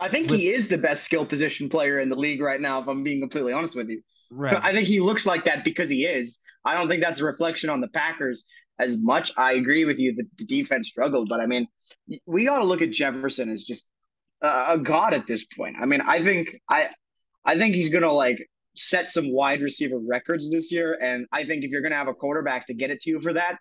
[0.01, 2.81] I think with, he is the best skill position player in the league right now,
[2.81, 4.03] if I'm being completely honest with you.
[4.31, 4.57] Right.
[4.63, 6.39] I think he looks like that because he is.
[6.65, 8.45] I don't think that's a reflection on the Packers
[8.79, 9.31] as much.
[9.37, 11.67] I agree with you that the defense struggled, but I mean,
[12.27, 13.89] we got to look at Jefferson as just
[14.43, 15.77] a god at this point.
[15.81, 16.89] I mean, I think I
[17.45, 18.39] I think he's gonna like
[18.75, 20.99] set some wide receiver records this year.
[21.01, 23.33] And I think if you're gonna have a quarterback to get it to you for
[23.33, 23.59] that,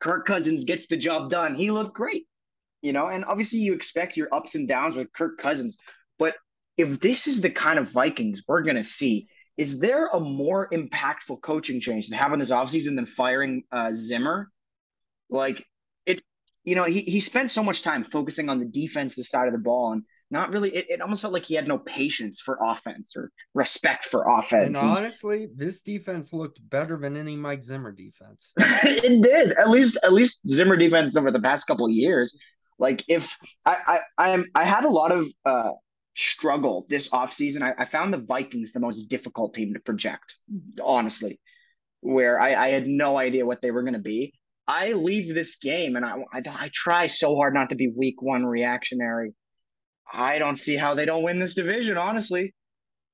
[0.00, 1.54] Kirk Cousins gets the job done.
[1.54, 2.26] He looked great.
[2.82, 5.78] You know, and obviously you expect your ups and downs with Kirk Cousins.
[6.18, 6.34] But
[6.76, 11.40] if this is the kind of Vikings we're gonna see, is there a more impactful
[11.42, 14.50] coaching change to have in this offseason than firing uh, Zimmer?
[15.30, 15.64] Like
[16.04, 16.20] it,
[16.64, 19.58] you know, he, he spent so much time focusing on the defensive side of the
[19.58, 23.14] ball and not really it, it almost felt like he had no patience for offense
[23.16, 24.78] or respect for offense.
[24.80, 28.52] And, honestly, this defense looked better than any Mike Zimmer defense.
[28.58, 29.52] it did.
[29.52, 32.36] At least at least Zimmer defense over the past couple of years.
[32.78, 33.34] Like if
[33.64, 35.70] I I I'm I had a lot of uh
[36.16, 37.62] struggle this offseason.
[37.62, 40.36] I, I found the Vikings the most difficult team to project,
[40.82, 41.38] honestly,
[42.00, 44.32] where I, I had no idea what they were going to be.
[44.66, 48.20] I leave this game and I, I, I try so hard not to be week
[48.20, 49.32] one reactionary
[50.12, 52.54] I don't see how they don't win this division, honestly.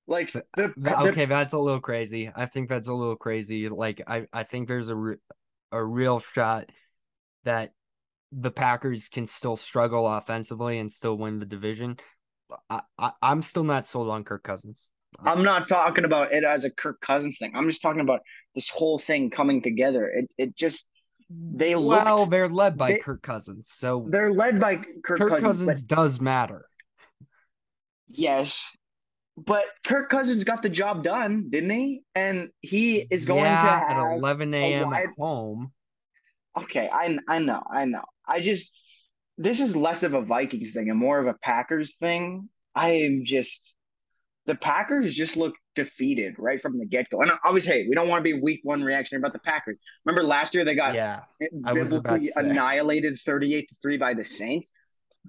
[0.07, 0.45] Like the,
[0.77, 2.31] the okay, that's a little crazy.
[2.35, 3.69] I think that's a little crazy.
[3.69, 5.17] Like I, I think there's a re-
[5.71, 6.71] a real shot
[7.45, 7.73] that
[8.33, 11.99] the Packers can still struggle offensively and still win the division.
[12.69, 14.89] I, I I'm still not sold on Kirk Cousins.
[15.25, 17.53] I'm not talking about it as a Kirk Cousins thing.
[17.55, 18.21] I'm just talking about
[18.55, 20.09] this whole thing coming together.
[20.09, 20.89] It it just
[21.31, 25.29] they looked, well, they're led by they, Kirk Cousins, so they're led by Kirk, Kirk
[25.29, 25.61] Cousins.
[25.61, 26.67] Cousins does matter.
[28.13, 28.71] Yes,
[29.37, 32.03] but Kirk Cousins got the job done, didn't he?
[32.15, 34.91] And he is going yeah, to have at 11 a.m.
[34.91, 35.05] Wide...
[35.05, 35.73] at home.
[36.57, 38.05] Okay, I I know, I know.
[38.27, 38.73] I just
[39.39, 42.49] this is less of a Vikings thing and more of a Packers thing.
[42.75, 43.77] I am just
[44.47, 47.23] the Packers just look defeated right from the get go.
[47.23, 49.79] And obviously, hey, we don't want to be week one reaction about the Packers.
[50.05, 51.21] Remember last year they got yeah,
[51.65, 54.71] I was about annihilated 38 to 3 by the Saints.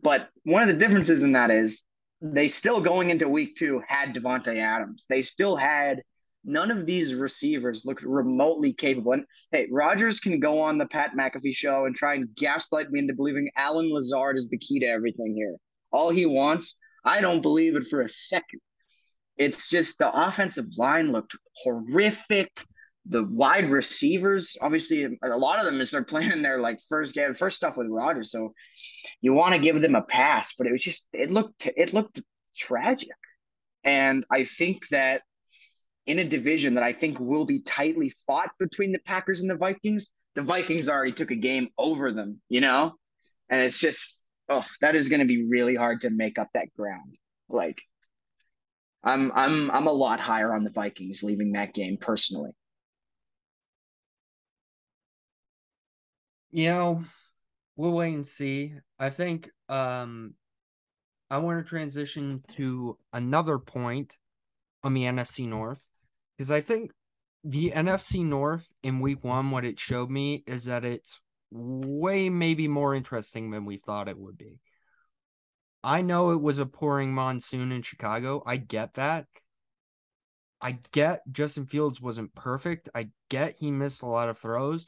[0.02, 1.84] But one of the differences in that is
[2.24, 5.06] they still going into week two had Davante Adams.
[5.10, 6.02] They still had
[6.46, 9.12] none of these receivers looked remotely capable.
[9.12, 13.00] And hey, Rodgers can go on the Pat McAfee show and try and gaslight me
[13.00, 15.58] into believing Allen Lazard is the key to everything here.
[15.92, 18.62] All he wants, I don't believe it for a second.
[19.38, 22.52] It's just the offensive line looked horrific.
[23.08, 27.34] The wide receivers, obviously, a lot of them is they're playing their like first game,
[27.34, 28.32] first stuff with Rodgers.
[28.32, 28.54] So
[29.22, 32.22] you want to give them a pass, but it was just it looked it looked
[32.56, 33.10] tragic.
[33.84, 35.24] And I think that
[36.06, 39.56] in a division that I think will be tightly fought between the Packers and the
[39.56, 42.94] Vikings, the Vikings already took a game over them, you know?
[43.50, 46.74] And it's just, oh, that is going to be really hard to make up that
[46.78, 47.16] ground.
[47.50, 47.82] Like,
[49.04, 52.52] I'm I'm I'm a lot higher on the Vikings leaving that game personally.
[56.54, 57.04] You know,
[57.76, 58.76] we'll wait and see.
[59.00, 60.36] I think um
[61.32, 64.20] I want to transition to another point
[64.84, 65.88] on the NFC North
[66.38, 66.92] because I think
[67.44, 72.68] the NFC North in week one, what it showed me is that it's way maybe
[72.68, 74.60] more interesting than we thought it would be.
[75.84, 78.44] I know it was a pouring monsoon in Chicago.
[78.46, 79.26] I get that.
[80.62, 82.90] I get Justin Fields wasn't perfect.
[82.94, 84.86] I get he missed a lot of throws,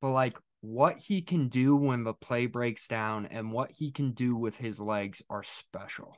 [0.00, 4.12] but like what he can do when the play breaks down and what he can
[4.12, 6.16] do with his legs are special.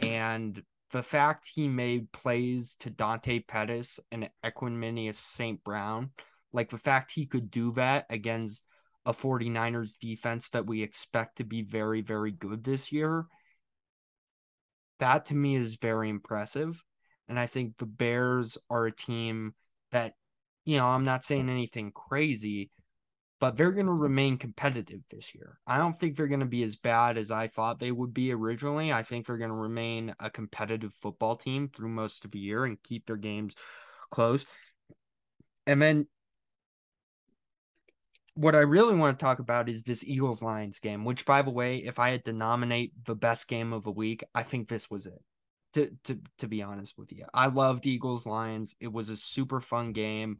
[0.00, 5.62] And the fact he made plays to Dante Pettis and Equanimeous St.
[5.62, 6.12] Brown,
[6.50, 8.64] like the fact he could do that against
[9.04, 13.26] a 49ers defense that we expect to be very, very good this year,
[14.98, 16.82] that to me is very impressive.
[17.28, 19.54] And I think the Bears are a team
[19.92, 20.14] that,
[20.64, 22.70] you know, I'm not saying anything crazy,
[23.40, 25.58] but they're going to remain competitive this year.
[25.66, 28.32] I don't think they're going to be as bad as I thought they would be
[28.32, 28.92] originally.
[28.92, 32.64] I think they're going to remain a competitive football team through most of the year
[32.64, 33.54] and keep their games
[34.10, 34.44] close.
[35.66, 36.08] And then
[38.34, 41.50] what I really want to talk about is this Eagles Lions game, which, by the
[41.50, 44.90] way, if I had to nominate the best game of the week, I think this
[44.90, 45.22] was it.
[45.74, 48.74] To, to, to be honest with you, I loved Eagles Lions.
[48.80, 50.38] It was a super fun game.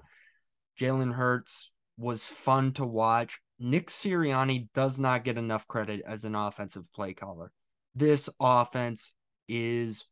[0.80, 3.40] Jalen Hurts was fun to watch.
[3.58, 7.52] Nick Sirianni does not get enough credit as an offensive play caller.
[7.94, 9.12] This offense
[9.48, 10.04] is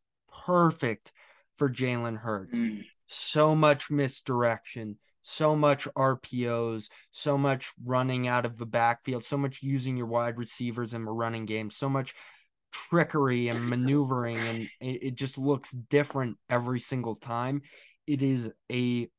[0.45, 1.13] perfect
[1.55, 2.59] for Jalen Hurts.
[2.59, 2.85] Mm.
[3.07, 9.63] So much misdirection, so much RPOs, so much running out of the backfield, so much
[9.63, 12.13] using your wide receivers in the running game, so much
[12.71, 17.61] trickery and maneuvering, and it, it just looks different every single time.
[18.05, 19.09] It is a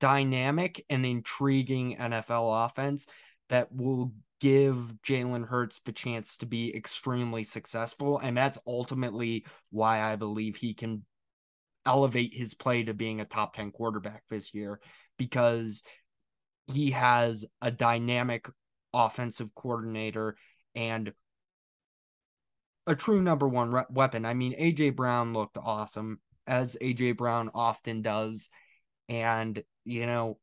[0.00, 3.06] dynamic and intriguing NFL offense
[3.48, 8.18] that will give Jalen Hurts the chance to be extremely successful.
[8.18, 11.04] And that's ultimately why I believe he can
[11.86, 14.80] elevate his play to being a top 10 quarterback this year
[15.18, 15.82] because
[16.66, 18.48] he has a dynamic
[18.92, 20.36] offensive coordinator
[20.74, 21.12] and
[22.86, 24.24] a true number one re- weapon.
[24.24, 28.48] I mean, AJ Brown looked awesome as AJ Brown often does.
[29.08, 30.38] And you know,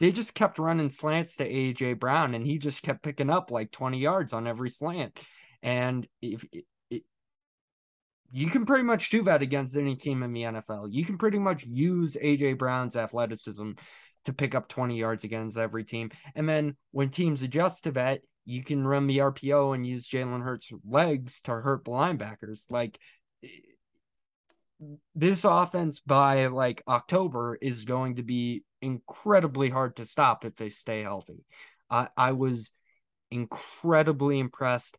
[0.00, 3.70] they just kept running slants to AJ Brown and he just kept picking up like
[3.72, 5.18] 20 yards on every slant.
[5.62, 7.02] And if it, it,
[8.30, 11.38] you can pretty much do that against any team in the NFL, you can pretty
[11.38, 13.72] much use AJ Brown's athleticism
[14.24, 16.10] to pick up 20 yards against every team.
[16.34, 20.42] And then when teams adjust to that, you can run the RPO and use Jalen
[20.42, 22.70] Hurts' legs to hurt the linebackers.
[22.70, 22.98] Like
[25.14, 30.68] this offense by like October is going to be incredibly hard to stop if they
[30.68, 31.44] stay healthy.
[31.90, 32.72] I, I was
[33.30, 34.96] incredibly impressed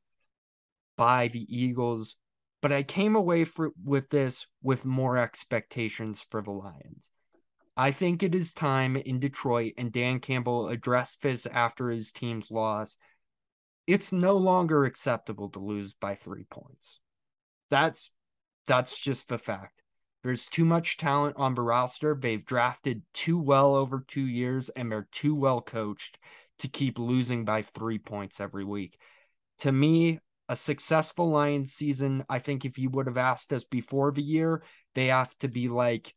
[0.98, 2.15] by the Eagles,
[2.62, 7.10] but I came away for, with this with more expectations for the Lions.
[7.78, 12.51] I think it is time in Detroit, and Dan Campbell addressed this after his team's
[12.51, 12.97] loss.
[13.88, 16.99] It's no longer acceptable to lose by three points.
[17.70, 18.12] That's
[18.70, 19.82] that's just the fact.
[20.24, 22.15] There's too much talent on the roster.
[22.20, 26.20] They've drafted too well over two years, and they're too well coached
[26.59, 28.99] to keep losing by three points every week.
[29.59, 34.11] To me, a successful Lions season, I think if you would have asked us before
[34.11, 34.61] the year,
[34.93, 36.13] they have to be like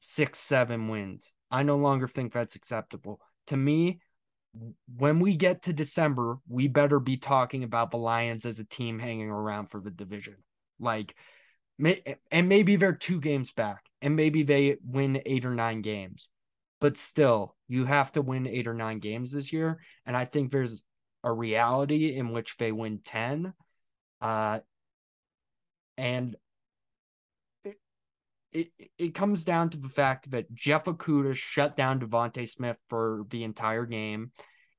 [0.00, 1.32] six, seven wins.
[1.50, 3.20] I no longer think that's acceptable.
[3.46, 4.00] To me,
[4.96, 8.98] when we get to December, we better be talking about the Lions as a team
[8.98, 10.36] hanging around for the division.
[10.78, 11.14] Like,
[11.78, 16.28] and maybe they're two games back and maybe they win eight or nine games
[16.80, 20.50] but still you have to win eight or nine games this year and i think
[20.50, 20.84] there's
[21.24, 23.52] a reality in which they win 10
[24.20, 24.58] uh
[25.98, 26.36] And
[27.64, 27.76] it,
[28.52, 33.24] it, it comes down to the fact that Jeff Okudah shut down DeVonta Smith for
[33.30, 34.30] the entire game.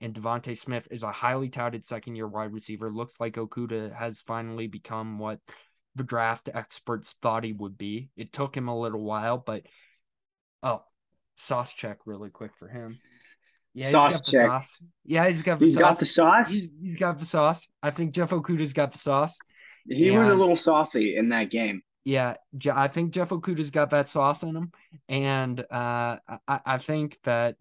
[0.02, 2.90] And DeVonta Smith is a highly touted second year wide receiver.
[2.90, 5.40] Looks like Okudah has finally become what
[6.00, 8.10] the draft experts thought he would be.
[8.16, 9.64] It took him a little while, but
[10.64, 10.82] oh,
[11.36, 13.00] sauce check really quick for him.
[13.74, 14.48] Yeah, Sauce he's got the check.
[14.48, 14.82] sauce.
[15.06, 15.82] Yeah, he's got the He's sauce.
[15.82, 16.50] got the sauce.
[16.50, 17.68] He's, he's got the sauce.
[17.84, 19.38] I think Jeff Okudah's got the sauce.
[19.88, 21.82] He was a little saucy in that game.
[22.06, 22.36] Yeah,
[22.74, 24.72] I think Jeff Okudah's got that sauce in him,
[25.10, 27.58] and uh, I, I think that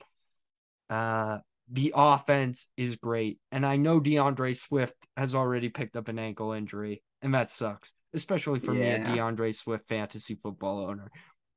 [0.89, 1.39] uh,
[1.71, 3.41] the offense is great.
[3.53, 7.93] And I know DeAndre Swift has already picked up an ankle injury, and that sucks,
[8.15, 11.11] especially for me, a DeAndre Swift fantasy football owner.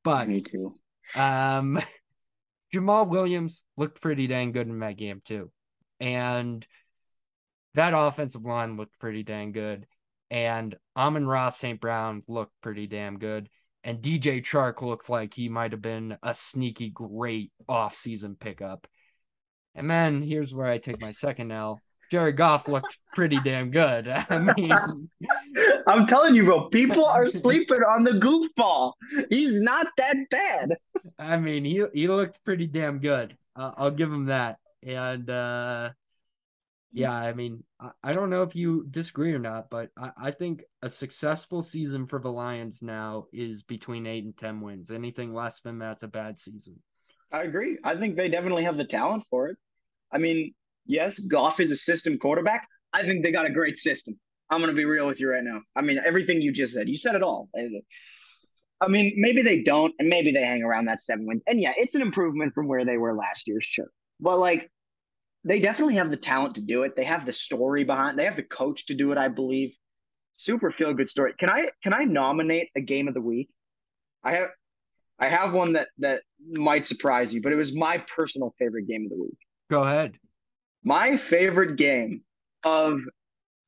[0.03, 0.75] But Me too.
[1.15, 1.79] um,
[2.73, 5.51] Jamaal Williams looked pretty dang good in that game too,
[5.99, 6.65] and
[7.73, 9.85] that offensive line looked pretty dang good,
[10.29, 11.79] and Amon-Ra St.
[11.79, 13.49] Brown looked pretty damn good,
[13.83, 18.87] and DJ Chark looked like he might have been a sneaky great offseason pickup.
[19.75, 21.79] And then here's where I take my second L.
[22.11, 24.05] Jared Goff looked pretty damn good.
[24.29, 24.71] I mean,
[25.87, 28.93] I'm telling you, bro, people are sleeping on the goofball.
[29.29, 30.75] He's not that bad.
[31.17, 33.37] I mean, he he looked pretty damn good.
[33.55, 34.57] Uh, I'll give him that.
[34.83, 35.91] And uh,
[36.91, 40.31] yeah, I mean, I, I don't know if you disagree or not, but I, I
[40.31, 44.91] think a successful season for the Lions now is between eight and ten wins.
[44.91, 46.75] Anything less than that's a bad season.
[47.31, 47.77] I agree.
[47.85, 49.57] I think they definitely have the talent for it.
[50.11, 50.53] I mean,
[50.85, 52.67] yes, Goff is a system quarterback.
[52.93, 54.19] I think they got a great system.
[54.49, 55.61] I'm going to be real with you right now.
[55.75, 57.49] I mean, everything you just said, you said it all.
[58.81, 61.41] I mean, maybe they don't, and maybe they hang around that seven wins.
[61.47, 63.89] And yeah, it's an improvement from where they were last year, sure.
[64.19, 64.69] But like,
[65.43, 66.95] they definitely have the talent to do it.
[66.95, 68.19] They have the story behind.
[68.19, 69.17] They have the coach to do it.
[69.17, 69.75] I believe.
[70.33, 71.33] Super feel good story.
[71.39, 73.49] Can I can I nominate a game of the week?
[74.23, 74.47] I have
[75.19, 79.05] I have one that that might surprise you, but it was my personal favorite game
[79.05, 79.37] of the week.
[79.69, 80.13] Go ahead.
[80.83, 82.23] My favorite game
[82.63, 83.01] of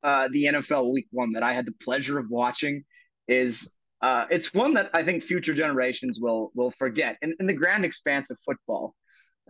[0.02, 2.84] uh, the NFL Week One that I had the pleasure of watching
[3.28, 7.16] is uh, it's one that I think future generations will will forget.
[7.22, 8.94] In, in the grand expanse of football,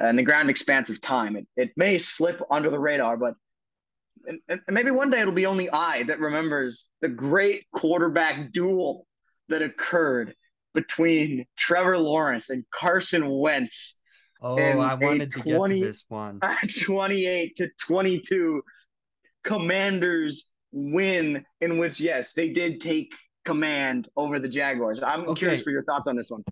[0.01, 3.35] uh, in the grand expanse of time, it, it may slip under the radar, but
[4.27, 9.07] and, and maybe one day it'll be only I that remembers the great quarterback duel
[9.49, 10.35] that occurred
[10.73, 13.97] between Trevor Lawrence and Carson Wentz
[14.47, 16.41] Oh, And I wanted to get to this one.
[16.83, 18.63] 28 to 22
[19.43, 23.13] commanders win in which yes they did take
[23.45, 25.39] command over the jaguars i'm Okay.
[25.39, 26.43] curious for your thoughts on this one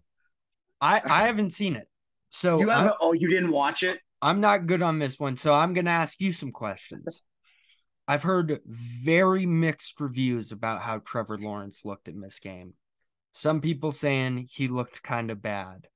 [0.80, 1.88] I I haven't seen it,
[2.28, 5.36] so you have oh you didn't watch it I'm not good on this one.
[5.36, 7.22] So I'm gonna ask you some questions.
[8.06, 12.74] I've heard very mixed reviews about how Trevor Lawrence looked in this game.
[13.32, 15.88] Some people saying he looked kind of bad.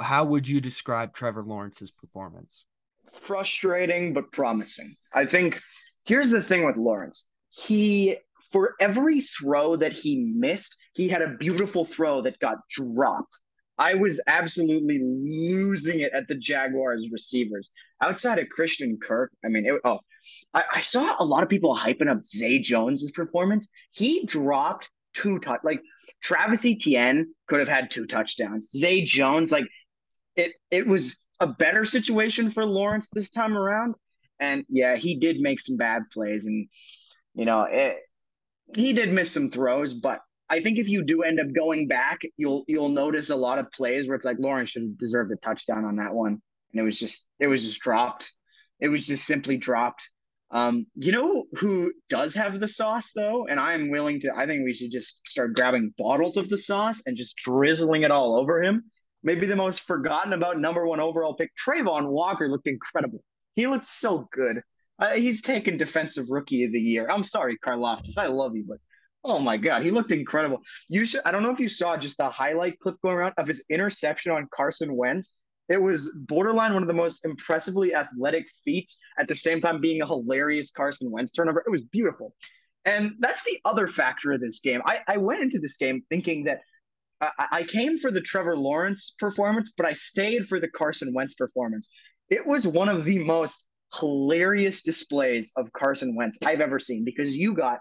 [0.00, 2.64] How would you describe Trevor Lawrence's performance?
[3.20, 4.96] frustrating but promising.
[5.12, 5.60] I think
[6.04, 7.26] here's the thing with lawrence.
[7.50, 8.16] He
[8.52, 13.40] for every throw that he missed he had a beautiful throw that got dropped.
[13.78, 17.70] I was absolutely losing it at the jaguars receivers.
[18.00, 20.00] Outside of christian kirk i mean it, oh
[20.54, 23.68] I, I saw a lot of people hyping up zay jones's performance.
[23.92, 25.80] He dropped two touch like
[26.22, 28.70] travis etienne could have had two touchdowns.
[28.70, 29.66] Zay jones like
[30.36, 33.94] it it was a better situation for Lawrence this time around.
[34.38, 36.68] And yeah, he did make some bad plays, and
[37.34, 37.96] you know, it,
[38.74, 39.94] he did miss some throws.
[39.94, 43.58] But I think if you do end up going back, you'll you'll notice a lot
[43.58, 46.40] of plays where it's like Lawrence should have deserved a touchdown on that one,
[46.72, 48.32] and it was just it was just dropped.
[48.78, 50.10] It was just simply dropped.
[50.50, 54.32] Um, you know who does have the sauce though, and I am willing to.
[54.36, 58.10] I think we should just start grabbing bottles of the sauce and just drizzling it
[58.10, 58.84] all over him
[59.26, 63.22] maybe the most forgotten about number one overall pick, Travon Walker looked incredible.
[63.56, 64.62] He looked so good.
[64.98, 67.06] Uh, he's taken defensive rookie of the year.
[67.10, 68.16] I'm sorry, Karlaftis.
[68.16, 68.78] I love you, but
[69.24, 70.60] oh my god, he looked incredible.
[70.88, 71.20] You should.
[71.26, 74.32] I don't know if you saw just the highlight clip going around of his interception
[74.32, 75.34] on Carson Wentz.
[75.68, 80.00] It was borderline one of the most impressively athletic feats at the same time being
[80.00, 81.64] a hilarious Carson Wentz turnover.
[81.66, 82.32] It was beautiful.
[82.84, 84.80] And that's the other factor of this game.
[84.86, 86.60] I, I went into this game thinking that
[87.20, 91.88] I, came for the Trevor Lawrence performance, but I stayed for the Carson Wentz performance.
[92.28, 93.66] It was one of the most
[93.98, 97.78] hilarious displays of Carson Wentz I've ever seen because you got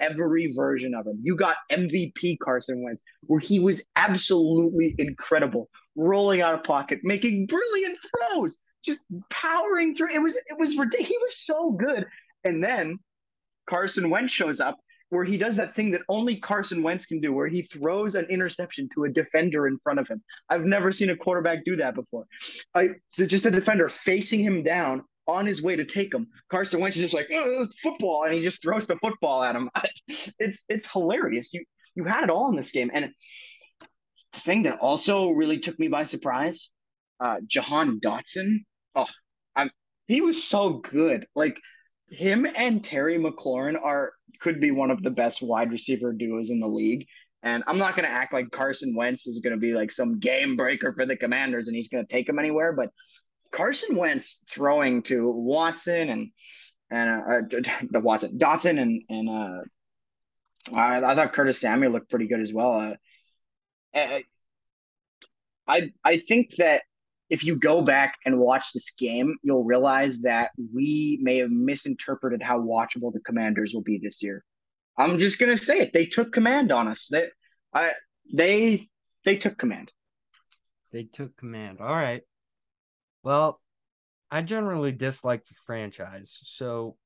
[0.00, 1.20] every version of him.
[1.22, 7.46] You got MVP Carson Wentz, where he was absolutely incredible, rolling out of pocket, making
[7.46, 7.98] brilliant
[8.30, 10.14] throws, just powering through.
[10.14, 10.72] It was it was.
[10.72, 12.06] He was so good.
[12.44, 12.98] And then
[13.68, 14.78] Carson Wentz shows up
[15.10, 18.26] where he does that thing that only Carson Wentz can do, where he throws an
[18.26, 20.22] interception to a defender in front of him.
[20.50, 22.26] I've never seen a quarterback do that before.
[22.74, 26.26] I, so just a defender facing him down on his way to take him.
[26.50, 29.70] Carson Wentz is just like oh, football, and he just throws the football at him.
[30.38, 31.52] It's it's hilarious.
[31.52, 33.12] You you had it all in this game, and
[34.32, 36.70] the thing that also really took me by surprise,
[37.20, 38.64] uh, Jahan Dotson.
[38.94, 39.06] Oh,
[39.54, 39.70] I'm
[40.06, 41.26] he was so good.
[41.34, 41.60] Like
[42.10, 46.60] him and Terry McLaurin are could be one of the best wide receiver duos in
[46.60, 47.06] the league.
[47.42, 50.18] And I'm not going to act like Carson Wentz is going to be like some
[50.18, 52.72] game breaker for the Commanders and he's going to take them anywhere.
[52.72, 52.90] But
[53.52, 56.30] Carson Wentz throwing to Watson and
[56.90, 62.26] and uh, uh Watson Dotson and and uh, I, I thought Curtis Samuel looked pretty
[62.26, 62.72] good as well.
[63.94, 64.20] Uh, uh
[65.66, 66.82] I I think that
[67.30, 72.42] if you go back and watch this game, you'll realize that we may have misinterpreted
[72.42, 74.44] how watchable the Commanders will be this year.
[74.96, 75.92] I'm just gonna say it.
[75.92, 77.08] They took command on us.
[77.10, 77.28] They,
[77.72, 77.92] I,
[78.32, 78.88] they,
[79.24, 79.92] they took command.
[80.92, 81.80] They took command.
[81.80, 82.22] All right.
[83.22, 83.60] Well,
[84.30, 86.96] I generally dislike the franchise, so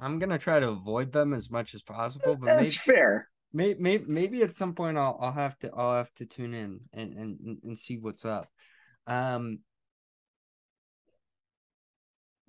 [0.00, 2.36] I'm gonna try to avoid them as much as possible.
[2.36, 3.28] But That's maybe, fair.
[3.52, 6.80] Maybe, maybe, maybe at some point I'll I'll have to I'll have to tune in
[6.92, 8.48] and and and see what's up.
[9.06, 9.60] Um,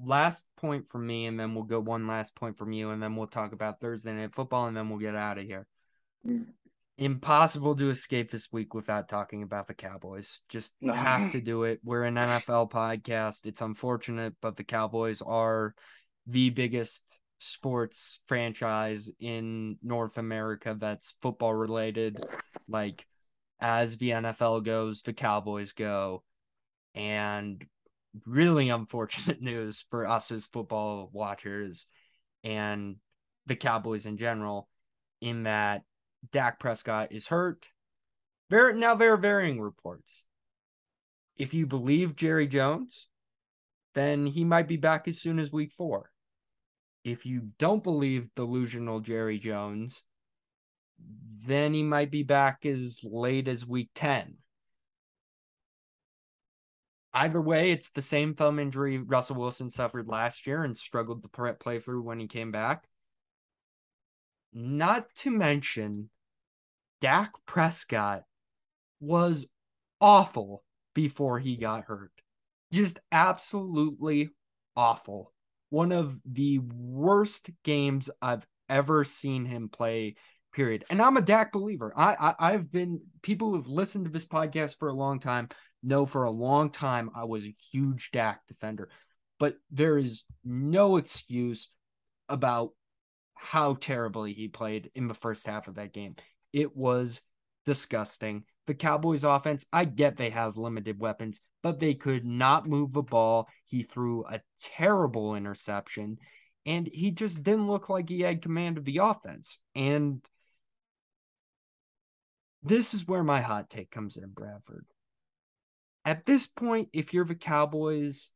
[0.06, 3.16] last point from me, and then we'll go one last point from you, and then
[3.16, 5.66] we'll talk about Thursday night football, and then we'll get out of here.
[6.28, 6.46] Mm.
[6.98, 10.40] Impossible to escape this week without talking about the Cowboys.
[10.50, 10.94] Just no.
[10.94, 11.80] have to do it.
[11.84, 13.46] We're an NFL podcast.
[13.46, 15.74] It's unfortunate, but the Cowboys are
[16.28, 17.04] the biggest
[17.40, 22.24] sports franchise in North America that's football related.
[22.68, 23.06] Like,
[23.60, 26.24] as the NFL goes, the Cowboys go
[26.96, 27.64] and
[28.26, 31.86] really unfortunate news for us as football watchers
[32.44, 32.98] and
[33.46, 34.68] the Cowboys in general,
[35.22, 35.84] in that
[36.32, 37.68] Dak Prescott is hurt.
[38.50, 40.26] Very now there are varying reports.
[41.38, 43.08] If you believe Jerry Jones,
[43.94, 46.12] then he might be back as soon as week four.
[47.04, 50.04] If you don't believe delusional Jerry Jones,
[51.46, 54.36] then he might be back as late as week 10.
[57.14, 61.54] Either way, it's the same thumb injury Russell Wilson suffered last year and struggled to
[61.54, 62.88] play through when he came back.
[64.54, 66.10] Not to mention,
[67.02, 68.24] Dak Prescott
[69.00, 69.46] was
[70.00, 72.12] awful before he got hurt.
[72.72, 74.30] Just absolutely
[74.76, 75.34] awful.
[75.70, 80.16] One of the worst games I've ever seen him play,
[80.54, 80.86] period.
[80.90, 81.94] And I'm a Dak believer.
[81.96, 85.50] I, I have been people who've listened to this podcast for a long time
[85.84, 88.90] know for a long time I was a huge Dak defender,
[89.40, 91.70] but there is no excuse
[92.30, 92.72] about
[93.36, 96.16] how terribly he played in the first half of that game.
[96.54, 97.22] It was
[97.66, 98.44] disgusting.
[98.68, 103.02] The Cowboys offense, I get they have limited weapons, but they could not move the
[103.02, 103.48] ball.
[103.66, 106.18] He threw a terrible interception
[106.66, 109.58] and he just didn't look like he had command of the offense.
[109.74, 110.22] And
[112.62, 114.86] this is where my hot take comes in, Bradford
[116.06, 118.30] at this point, if you're the Cowboys,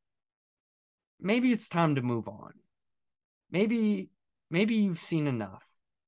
[1.19, 2.53] maybe it's time to move on.
[3.51, 4.09] Maybe
[4.49, 5.63] maybe you've seen enough.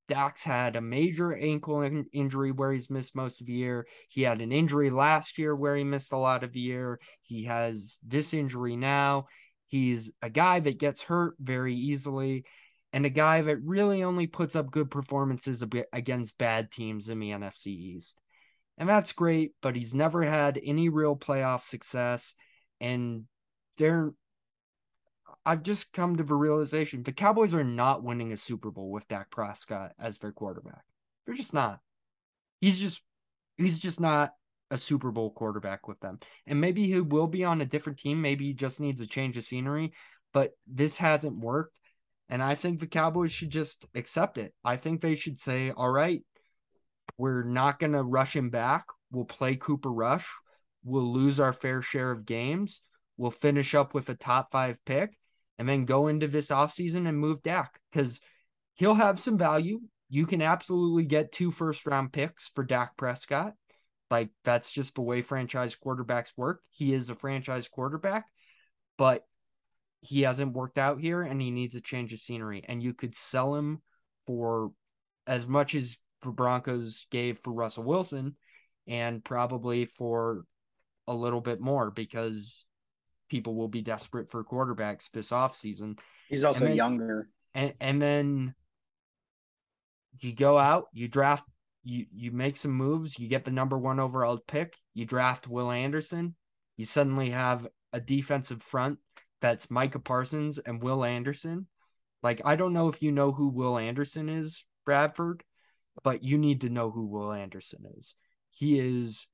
[0.08, 3.88] Dak's had a major ankle in- injury where he's missed most of the year.
[4.08, 7.00] He had an injury last year where he missed a lot of the year.
[7.22, 9.28] He has this injury now.
[9.66, 12.46] He's a guy that gets hurt very easily
[12.94, 17.32] and a guy that really only puts up good performances against bad teams in the
[17.32, 18.20] NFC East.
[18.78, 22.34] And that's great, but he's never had any real playoff success.
[22.80, 23.24] And
[23.78, 24.12] they're,
[25.46, 29.08] I've just come to the realization the Cowboys are not winning a Super Bowl with
[29.08, 30.84] Dak Prescott as their quarterback.
[31.26, 31.80] They're just not.
[32.62, 33.02] He's just,
[33.58, 34.32] he's just not
[34.70, 36.20] a Super Bowl quarterback with them.
[36.46, 38.22] And maybe he will be on a different team.
[38.22, 39.94] Maybe he just needs a change of scenery,
[40.34, 41.80] but this hasn't worked.
[42.30, 44.54] And I think the Cowboys should just accept it.
[44.64, 46.22] I think they should say, all right,
[47.18, 48.86] we're not going to rush him back.
[49.12, 50.28] We'll play Cooper Rush.
[50.84, 52.82] We'll lose our fair share of games.
[53.18, 55.18] We'll finish up with a top five pick
[55.58, 58.20] and then go into this offseason and move Dak because
[58.76, 59.82] he'll have some value.
[60.10, 63.54] You can absolutely get two first round picks for Dak Prescott.
[64.10, 66.62] Like that's just the way franchise quarterbacks work.
[66.70, 68.26] He is a franchise quarterback,
[68.98, 69.24] but
[70.02, 72.64] he hasn't worked out here and he needs a change of scenery.
[72.68, 73.82] And you could sell him
[74.26, 74.72] for
[75.26, 78.36] as much as Broncos gave for Russell Wilson
[78.88, 80.44] and probably for
[81.08, 82.66] a little bit more because
[83.30, 86.00] people will be desperate for quarterbacks this offseason.
[86.30, 87.30] He's also and then, younger.
[87.54, 88.56] And, and then
[90.20, 91.46] you go out, you draft,
[91.84, 95.72] you you make some moves, you get the number one overall pick, you draft Will
[95.72, 96.36] Anderson,
[96.76, 99.00] you suddenly have a defensive front
[99.42, 101.68] that's Micah Parsons and Will Anderson.
[102.24, 105.44] Like I don't know if you know who Will Anderson is, Bradford,
[106.04, 108.16] but you need to know who Will Anderson is.
[108.52, 109.28] He is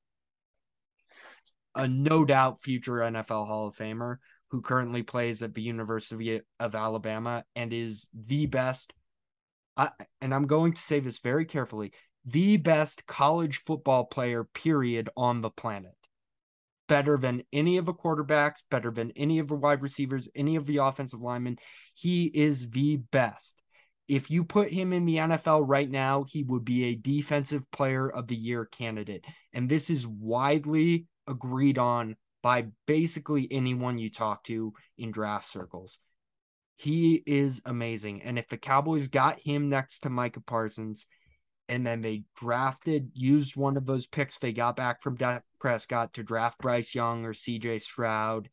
[1.75, 4.17] a no doubt future NFL Hall of Famer
[4.51, 8.93] who currently plays at the University of Alabama and is the best.
[9.75, 9.89] I,
[10.21, 11.91] and I'm going to say this very carefully
[12.23, 15.95] the best college football player, period, on the planet.
[16.87, 20.67] Better than any of the quarterbacks, better than any of the wide receivers, any of
[20.67, 21.57] the offensive linemen.
[21.95, 23.62] He is the best.
[24.07, 28.09] If you put him in the NFL right now, he would be a defensive player
[28.09, 29.25] of the year candidate.
[29.53, 35.97] And this is widely agreed on by basically anyone you talk to in draft circles.
[36.77, 38.23] He is amazing.
[38.23, 41.05] And if the Cowboys got him next to Micah Parsons
[41.69, 45.17] and then they drafted, used one of those picks they got back from
[45.59, 48.49] Prescott to draft Bryce Young or CJ Stroud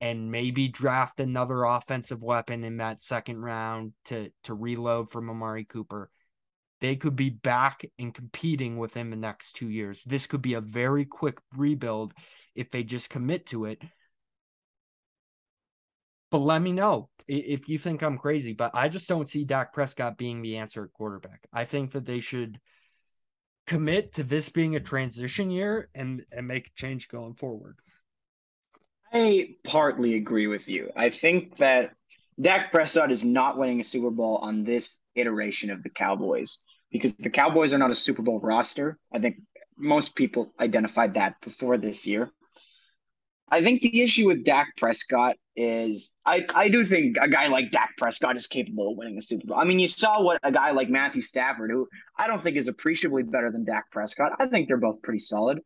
[0.00, 5.64] and maybe draft another offensive weapon in that second round to to reload from Amari
[5.64, 6.10] Cooper
[6.80, 10.02] they could be back and competing within the next two years.
[10.04, 12.14] This could be a very quick rebuild
[12.54, 13.82] if they just commit to it.
[16.30, 18.54] But let me know if you think I'm crazy.
[18.54, 21.46] But I just don't see Dak Prescott being the answer at quarterback.
[21.52, 22.58] I think that they should
[23.66, 27.76] commit to this being a transition year and and make a change going forward.
[29.12, 30.90] I partly agree with you.
[30.96, 31.90] I think that
[32.40, 36.58] Dak Prescott is not winning a Super Bowl on this iteration of the Cowboys
[36.90, 38.98] because the Cowboys are not a Super Bowl roster.
[39.12, 39.36] I think
[39.76, 42.30] most people identified that before this year.
[43.52, 47.72] I think the issue with Dak Prescott is I, I do think a guy like
[47.72, 49.58] Dak Prescott is capable of winning a Super Bowl.
[49.58, 52.68] I mean, you saw what a guy like Matthew Stafford, who I don't think is
[52.68, 54.32] appreciably better than Dak Prescott.
[54.38, 55.60] I think they're both pretty solid.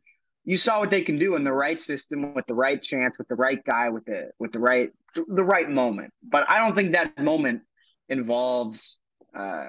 [0.44, 3.28] You saw what they can do in the right system with the right chance, with
[3.28, 4.90] the right guy, with the with the right
[5.26, 6.12] the right moment.
[6.22, 7.62] But I don't think that moment
[8.08, 8.98] involves
[9.34, 9.68] uh,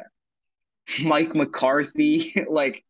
[1.04, 2.36] Mike McCarthy.
[2.50, 2.84] like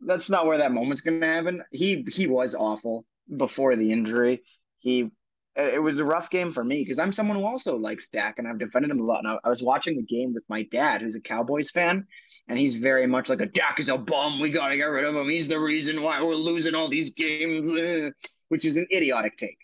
[0.00, 1.62] that's not where that moment's gonna happen.
[1.72, 3.04] He he was awful
[3.34, 4.42] before the injury.
[4.78, 5.10] He
[5.56, 8.46] it was a rough game for me because I'm someone who also likes Dak and
[8.46, 9.20] I've defended him a lot.
[9.24, 12.06] And I, I, was watching the game with my dad, who's a Cowboys fan,
[12.48, 14.38] and he's very much like a Dak is a bum.
[14.38, 15.28] We gotta get rid of him.
[15.28, 17.70] He's the reason why we're losing all these games,
[18.48, 19.58] which is an idiotic take.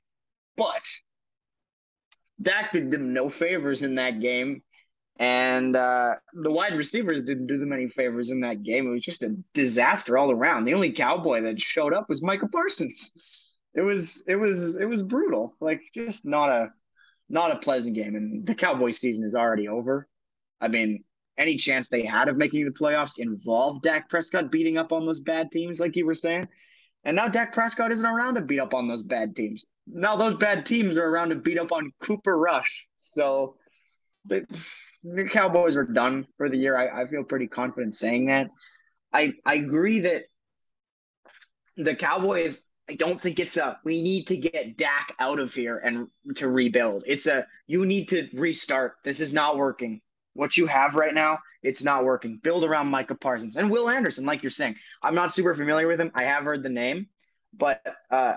[0.57, 0.83] But
[2.41, 4.63] Dak did them no favors in that game.
[5.19, 8.89] And uh, the wide receivers didn't do them any favors in that game.
[8.89, 10.65] It was just a disaster all around.
[10.65, 13.13] The only cowboy that showed up was Michael Parsons.
[13.75, 15.55] It was it was it was brutal.
[15.61, 16.71] Like just not a
[17.29, 18.15] not a pleasant game.
[18.15, 20.07] And the Cowboys season is already over.
[20.61, 21.05] I mean,
[21.39, 25.21] any chance they had of making the playoffs involved Dak Prescott beating up on those
[25.21, 26.49] bad teams, like you were saying.
[27.05, 29.65] And now Dak Prescott isn't around to beat up on those bad teams.
[29.87, 32.87] Now those bad teams are around to beat up on Cooper Rush.
[32.97, 33.57] So
[34.25, 34.43] they,
[35.03, 36.77] the Cowboys are done for the year.
[36.77, 38.51] I, I feel pretty confident saying that.
[39.13, 40.23] I I agree that
[41.77, 42.61] the Cowboys.
[42.93, 46.49] I don't think it's a we need to get Dak out of here and to
[46.49, 47.05] rebuild.
[47.07, 48.97] It's a you need to restart.
[49.03, 50.03] This is not working.
[50.35, 52.39] What you have right now, it's not working.
[52.43, 54.77] Build around Micah Parsons and Will Anderson, like you're saying.
[55.03, 56.13] I'm not super familiar with him.
[56.15, 57.07] I have heard the name,
[57.55, 57.81] but
[58.11, 58.35] uh,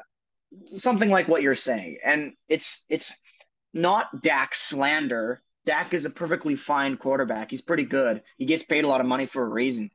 [0.67, 3.13] something like what you're saying, and it's it's
[3.73, 7.49] not Dak slander Dak is a perfectly fine quarterback.
[7.49, 8.21] He's pretty good.
[8.37, 9.89] He gets paid a lot of money for a reason.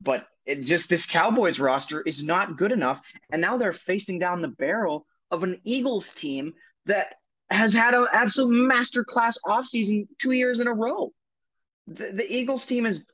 [0.00, 3.00] But it just this Cowboys roster is not good enough.
[3.30, 6.54] And now they're facing down the barrel of an Eagles team
[6.86, 7.14] that
[7.50, 11.12] has had an absolute masterclass offseason two years in a row.
[11.86, 13.06] The, the Eagles team is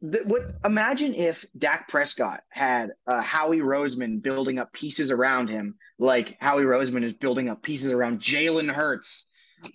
[0.00, 5.76] the, what imagine if Dak Prescott had uh, Howie Roseman building up pieces around him,
[5.98, 9.26] like Howie Roseman is building up pieces around Jalen Hurts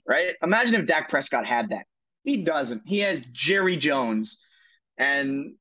[0.08, 0.36] right?
[0.42, 1.86] Imagine if Dak Prescott had that.
[2.24, 2.84] He doesn't.
[2.86, 4.40] He has Jerry Jones,
[4.98, 5.56] and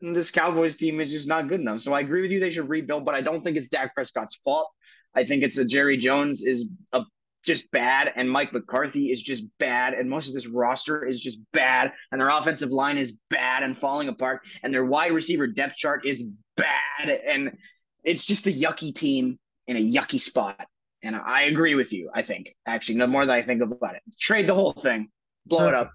[0.00, 1.80] this Cowboys team is just not good enough.
[1.80, 4.38] So I agree with you; they should rebuild, but I don't think it's Dak Prescott's
[4.44, 4.68] fault.
[5.14, 7.02] I think it's that Jerry Jones is a,
[7.44, 11.38] just bad, and Mike McCarthy is just bad, and most of this roster is just
[11.52, 15.76] bad, and their offensive line is bad and falling apart, and their wide receiver depth
[15.76, 16.24] chart is
[16.56, 17.56] bad, and
[18.04, 20.66] it's just a yucky team in a yucky spot.
[21.02, 22.10] And I agree with you.
[22.12, 24.02] I think actually, no more than I think about it.
[24.20, 25.08] Trade the whole thing,
[25.46, 25.76] blow Perfect.
[25.76, 25.92] it up.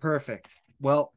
[0.00, 0.54] Perfect.
[0.80, 1.12] Well,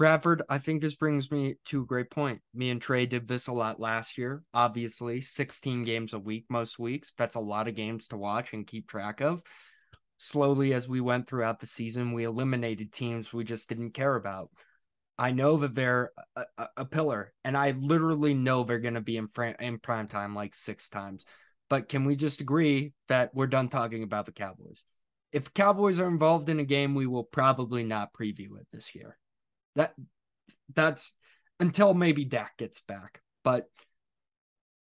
[0.00, 2.40] Bradford, I think this brings me to a great point.
[2.54, 4.42] Me and Trey did this a lot last year.
[4.54, 7.12] Obviously, 16 games a week most weeks.
[7.18, 9.42] That's a lot of games to watch and keep track of.
[10.16, 14.48] Slowly, as we went throughout the season, we eliminated teams we just didn't care about.
[15.18, 19.02] I know that they're a, a, a pillar, and I literally know they're going to
[19.02, 21.26] be in, fr- in prime time like six times.
[21.68, 24.82] But can we just agree that we're done talking about the Cowboys?
[25.30, 29.18] If Cowboys are involved in a game, we will probably not preview it this year.
[29.76, 29.94] That
[30.74, 31.12] that's
[31.58, 33.20] until maybe Dak gets back.
[33.44, 33.66] But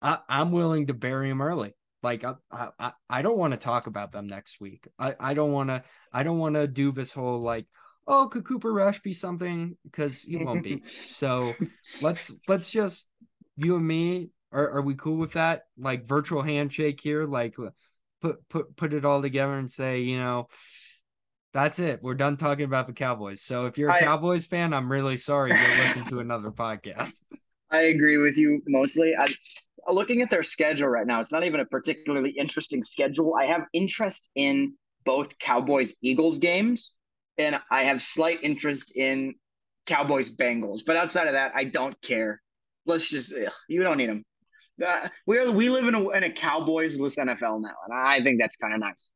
[0.01, 1.75] I, I'm willing to bury him early.
[2.03, 4.89] Like I, I, I don't want to talk about them next week.
[4.99, 5.85] I, I don't want to.
[6.13, 7.67] I don't want to do this whole like,
[8.09, 9.77] oh, could Cooper Rush be something?
[9.85, 10.83] Because he won't be.
[10.93, 11.53] so
[12.03, 13.07] let's let's just
[13.57, 14.31] you and me.
[14.51, 15.63] Are are we cool with that?
[15.79, 17.25] Like virtual handshake here.
[17.25, 17.55] Like
[18.21, 20.49] put put put it all together and say, you know,
[21.53, 22.03] that's it.
[22.03, 23.43] We're done talking about the Cowboys.
[23.43, 25.51] So if you're a I, Cowboys fan, I'm really sorry.
[25.51, 27.23] Go listen to another podcast.
[27.71, 29.15] I agree with you mostly.
[29.19, 29.29] I,
[29.89, 33.35] looking at their schedule right now, it's not even a particularly interesting schedule.
[33.39, 34.75] I have interest in
[35.05, 36.95] both Cowboys Eagles games,
[37.39, 39.35] and I have slight interest in
[39.87, 40.81] Cowboys Bengals.
[40.87, 42.41] But outside of that, I don't care.
[42.87, 44.25] Let's just ugh, you don't need them.
[44.85, 48.23] Uh, we are we live in a in a Cowboys list NFL now, and I
[48.23, 49.11] think that's kind of nice.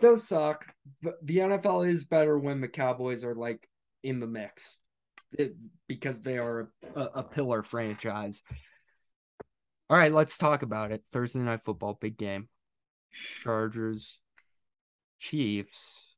[0.00, 0.66] Those suck.
[1.02, 3.68] The NFL is better when the Cowboys are like
[4.02, 4.76] in the mix,
[5.32, 5.56] it,
[5.88, 8.42] because they are a, a pillar franchise.
[9.88, 11.04] All right, let's talk about it.
[11.06, 12.48] Thursday night football, big game.
[13.42, 14.18] Chargers,
[15.18, 16.14] Chiefs.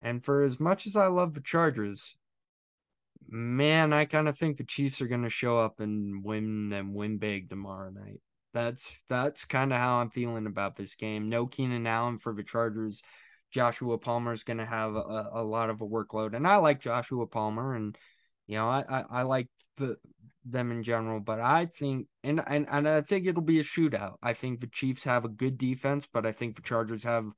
[0.00, 2.16] And for as much as I love the Chargers,
[3.28, 6.94] man, I kind of think the Chiefs are going to show up and win and
[6.94, 8.20] win big tomorrow night.
[8.52, 11.28] That's that's kind of how I'm feeling about this game.
[11.28, 13.00] No Keenan Allen for the Chargers.
[13.50, 16.80] Joshua Palmer is going to have a, a lot of a workload, and I like
[16.80, 17.96] Joshua Palmer, and
[18.46, 19.96] you know I I, I like the
[20.44, 24.16] them in general, but I think and, and and I think it'll be a shootout.
[24.22, 27.32] I think the Chiefs have a good defense, but I think the Chargers have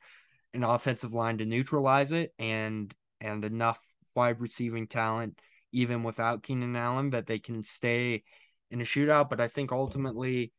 [0.52, 3.80] an offensive line to neutralize it and and enough
[4.14, 5.40] wide receiving talent
[5.72, 8.22] even without Keenan Allen that they can stay
[8.70, 9.28] in a shootout.
[9.28, 10.52] But I think ultimately,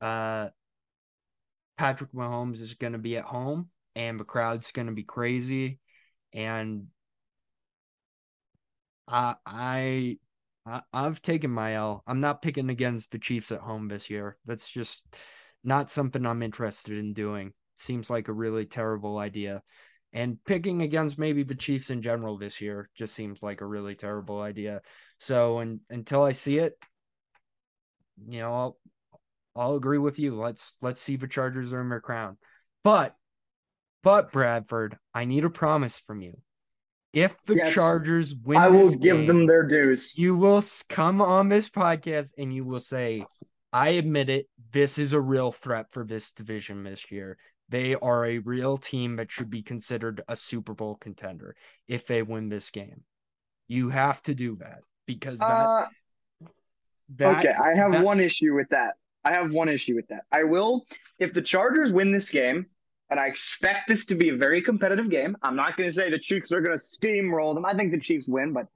[0.00, 0.48] uh,
[1.76, 5.78] Patrick Mahomes is going to be at home and the crowd's going to be crazy,
[6.32, 6.86] and
[9.08, 10.18] I I
[10.92, 12.02] I've taken my L.
[12.06, 14.36] I'm not picking against the Chiefs at home this year.
[14.46, 15.02] That's just
[15.64, 17.52] not something I'm interested in doing.
[17.76, 19.62] Seems like a really terrible idea.
[20.12, 23.94] And picking against maybe the Chiefs in general this year just seems like a really
[23.94, 24.82] terrible idea.
[25.18, 26.76] So and, until I see it,
[28.28, 28.78] you know, I'll
[29.60, 30.40] I'll agree with you.
[30.40, 32.38] Let's let's see if the Chargers earn their crown.
[32.82, 33.14] But
[34.02, 36.38] but Bradford, I need a promise from you.
[37.12, 40.16] If the yes, Chargers win, I will give game, them their dues.
[40.16, 43.26] You will come on this podcast and you will say,
[43.70, 47.36] I admit it, this is a real threat for this division this year.
[47.68, 51.54] They are a real team that should be considered a Super Bowl contender
[51.86, 53.02] if they win this game.
[53.68, 55.44] You have to do that because that.
[55.46, 55.86] Uh,
[57.16, 58.94] that okay, I have that, one issue with that.
[59.24, 60.22] I have one issue with that.
[60.32, 60.86] I will,
[61.18, 62.66] if the Chargers win this game,
[63.10, 65.36] and I expect this to be a very competitive game.
[65.42, 67.66] I'm not going to say the Chiefs are going to steamroll them.
[67.66, 68.68] I think the Chiefs win, but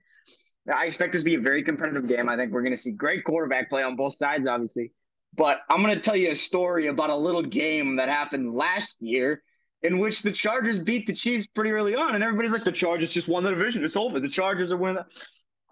[0.73, 2.29] I expect this to be a very competitive game.
[2.29, 4.93] I think we're going to see great quarterback play on both sides, obviously.
[5.37, 9.01] But I'm going to tell you a story about a little game that happened last
[9.01, 9.43] year
[9.83, 12.15] in which the Chargers beat the Chiefs pretty early on.
[12.15, 13.85] And everybody's like, the Chargers just won the division.
[13.85, 14.19] It's over.
[14.19, 15.03] The Chargers are winning.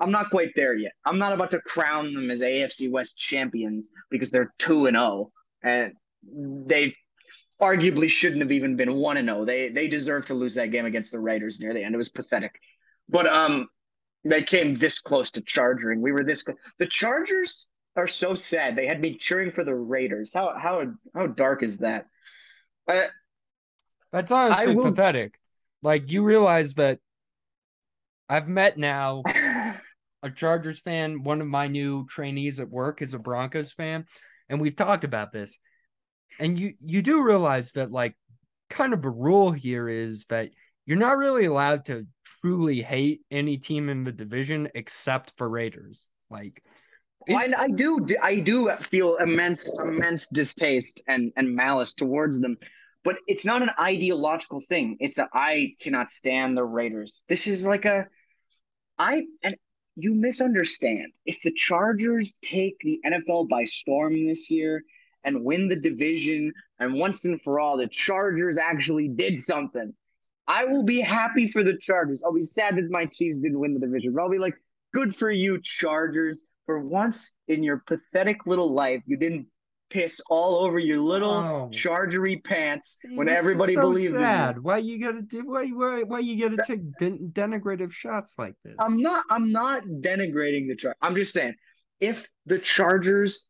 [0.03, 0.93] I'm not quite there yet.
[1.07, 5.31] I'm not about to crown them as AFC West champions because they're 2 and 0
[5.63, 5.93] and
[6.67, 6.95] they
[7.61, 9.41] arguably shouldn't have even been one and zero.
[9.41, 9.45] Oh.
[9.45, 11.95] They they deserve to lose that game against the Raiders near the end.
[11.95, 12.53] It was pathetic,
[13.09, 13.69] but um,
[14.25, 16.01] they came this close to charging.
[16.01, 16.45] We were this.
[16.79, 18.77] The Chargers are so sad.
[18.77, 20.33] They had me cheering for the Raiders.
[20.35, 22.07] How how how dark is that?
[22.89, 23.07] Uh,
[24.11, 24.91] That's honestly will...
[24.91, 25.39] pathetic.
[25.83, 26.99] Like you realize that
[28.29, 29.23] I've met now
[30.23, 31.23] a Chargers fan.
[31.23, 34.07] One of my new trainees at work is a Broncos fan,
[34.49, 35.59] and we've talked about this
[36.39, 38.15] and you you do realize that like
[38.71, 40.51] kind of a rule here is that
[40.87, 42.07] you're not really allowed to
[42.41, 46.09] truly hate any team in the division except for Raiders.
[46.31, 46.63] Like
[47.27, 52.57] it, I, I do I do feel immense immense distaste and and malice towards them,
[53.05, 54.97] but it's not an ideological thing.
[55.01, 57.23] It's a I cannot stand the Raiders.
[57.29, 58.07] This is like a
[58.99, 59.57] I and
[59.97, 61.13] you misunderstand.
[61.27, 64.83] If the Chargers take the NFL by storm this year,
[65.25, 66.53] and win the division.
[66.79, 69.95] And once and for all, the Chargers actually did something.
[70.49, 72.23] I will be happy for the Chargers.
[72.25, 74.57] I'll be sad that my Chiefs didn't win the division, but I'll be like,
[74.93, 76.45] good for you, Chargers.
[76.67, 79.47] For once in your pathetic little life, you didn't
[79.93, 81.69] piss all over your little Oh.
[81.71, 84.59] chargery pants See, when everybody so believes sad.
[84.59, 85.43] Why you gotta do?
[85.47, 88.75] Why why why you gotta take den- denigrative shots like this?
[88.79, 90.99] I'm not I'm not denigrating the Chargers.
[91.03, 91.55] I'm just saying
[92.01, 93.47] if the Chargers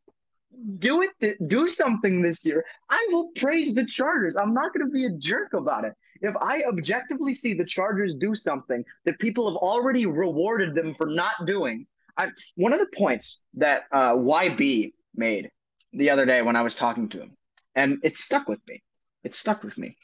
[0.77, 4.35] do it th- do something this year, I will praise the Chargers.
[4.35, 5.93] I'm not going to be a jerk about it.
[6.21, 11.07] If I objectively see the Chargers do something that people have already rewarded them for
[11.07, 11.87] not doing,
[12.17, 15.49] I, one of the points that uh, YB made
[15.93, 17.37] the other day when I was talking to him,
[17.75, 18.81] and it stuck with me.
[19.23, 19.97] It stuck with me.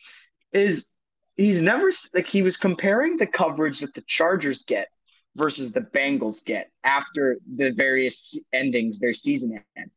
[0.54, 0.92] Is
[1.36, 4.90] he's never like he was comparing the coverage that the Chargers get
[5.36, 9.90] versus the Bengals get after the various endings their season had.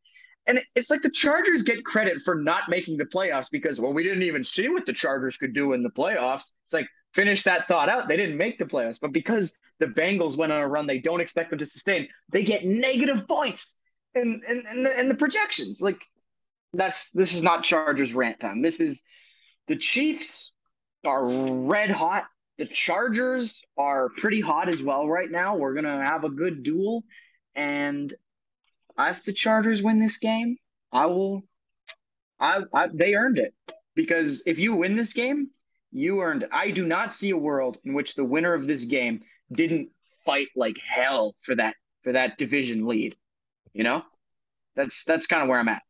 [0.45, 4.03] And it's like the Chargers get credit for not making the playoffs because, well, we
[4.03, 6.49] didn't even see what the Chargers could do in the playoffs.
[6.65, 8.07] It's like, finish that thought out.
[8.07, 8.99] They didn't make the playoffs.
[8.99, 12.43] But because the Bengals went on a run they don't expect them to sustain, they
[12.43, 13.77] get negative points
[14.15, 15.81] in, in, in, the, in the projections.
[15.81, 16.01] Like,
[16.73, 18.61] that's this is not Chargers rant time.
[18.61, 19.03] This is
[19.67, 20.53] the Chiefs
[21.05, 22.25] are red hot.
[22.57, 25.55] The Chargers are pretty hot as well right now.
[25.55, 27.03] We're gonna have a good duel,
[27.55, 28.13] and
[28.97, 30.57] if the Chargers win this game,
[30.91, 31.43] I will.
[32.39, 33.53] I, I they earned it
[33.95, 35.49] because if you win this game,
[35.91, 36.49] you earned it.
[36.51, 39.89] I do not see a world in which the winner of this game didn't
[40.25, 43.15] fight like hell for that for that division lead.
[43.73, 44.03] You know,
[44.75, 45.81] that's that's kind of where I'm at.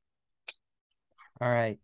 [1.42, 1.80] All right.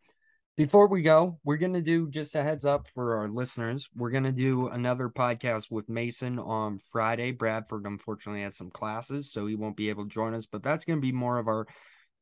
[0.56, 3.90] Before we go, we're going to do just a heads up for our listeners.
[3.96, 7.32] We're going to do another podcast with Mason on Friday.
[7.32, 10.84] Bradford, unfortunately, has some classes, so he won't be able to join us, but that's
[10.84, 11.66] going to be more of our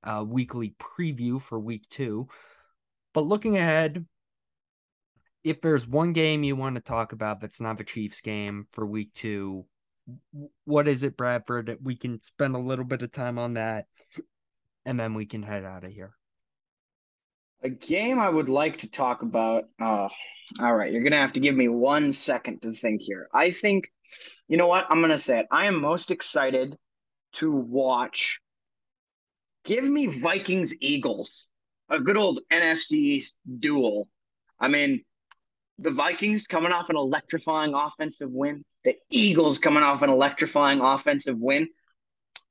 [0.03, 2.27] uh, weekly preview for week two.
[3.15, 4.05] But looking ahead,
[5.43, 8.85] if there's one game you want to talk about that's not the Chiefs game for
[8.85, 9.65] week two,
[10.65, 11.77] what is it, Bradford?
[11.81, 13.85] We can spend a little bit of time on that,
[14.85, 16.11] and then we can head out of here.
[17.63, 19.65] A game I would like to talk about.
[19.79, 20.09] Uh,
[20.59, 23.27] all right, you're gonna have to give me one second to think here.
[23.33, 23.87] I think,
[24.47, 24.85] you know what?
[24.89, 25.47] I'm gonna say it.
[25.51, 26.77] I am most excited
[27.33, 28.39] to watch.
[29.65, 31.49] Give me Vikings Eagles,
[31.89, 34.07] a good old NFC East duel.
[34.59, 35.03] I mean,
[35.79, 38.63] the Vikings coming off an electrifying offensive win.
[38.87, 41.67] The Eagles coming off an electrifying offensive win.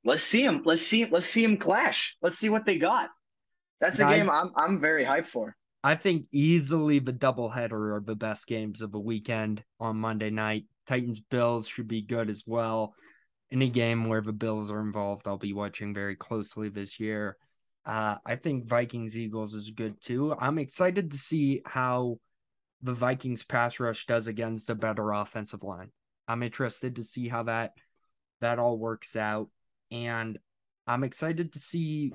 [0.05, 0.61] Let's see them.
[0.63, 1.07] Let's see.
[1.09, 2.15] Let's see them clash.
[2.21, 3.09] Let's see what they got.
[3.81, 5.55] That's a I- game I'm I'm very hyped for.
[5.83, 10.65] I think easily the doubleheader are the best games of the weekend on Monday night.
[10.85, 12.93] Titans Bills should be good as well.
[13.51, 17.35] Any game where the Bills are involved, I'll be watching very closely this year.
[17.83, 20.35] Uh, I think Vikings Eagles is good too.
[20.37, 22.19] I'm excited to see how
[22.83, 25.89] the Vikings pass rush does against a better offensive line.
[26.27, 27.73] I'm interested to see how that
[28.41, 29.49] that all works out,
[29.91, 30.37] and
[30.85, 32.13] I'm excited to see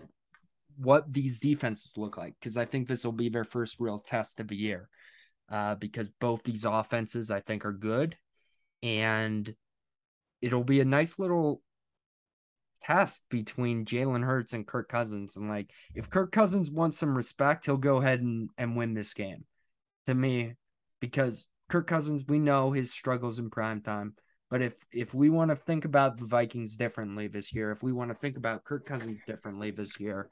[0.77, 4.41] what these defenses look like because I think this will be their first real test
[4.41, 4.89] of the year.
[5.51, 8.17] Uh, because both these offenses I think are good,
[8.83, 9.55] and
[10.41, 11.63] it'll be a nice little
[12.83, 15.37] test between Jalen Hurts and Kirk Cousins.
[15.37, 19.15] And like, if Kirk Cousins wants some respect, he'll go ahead and, and win this
[19.15, 19.45] game.
[20.07, 20.55] To me,
[21.01, 24.13] because Kirk Cousins, we know his struggles in prime time.
[24.51, 27.93] But if if we want to think about the Vikings differently this year, if we
[27.93, 30.29] want to think about Kirk Cousins differently this year,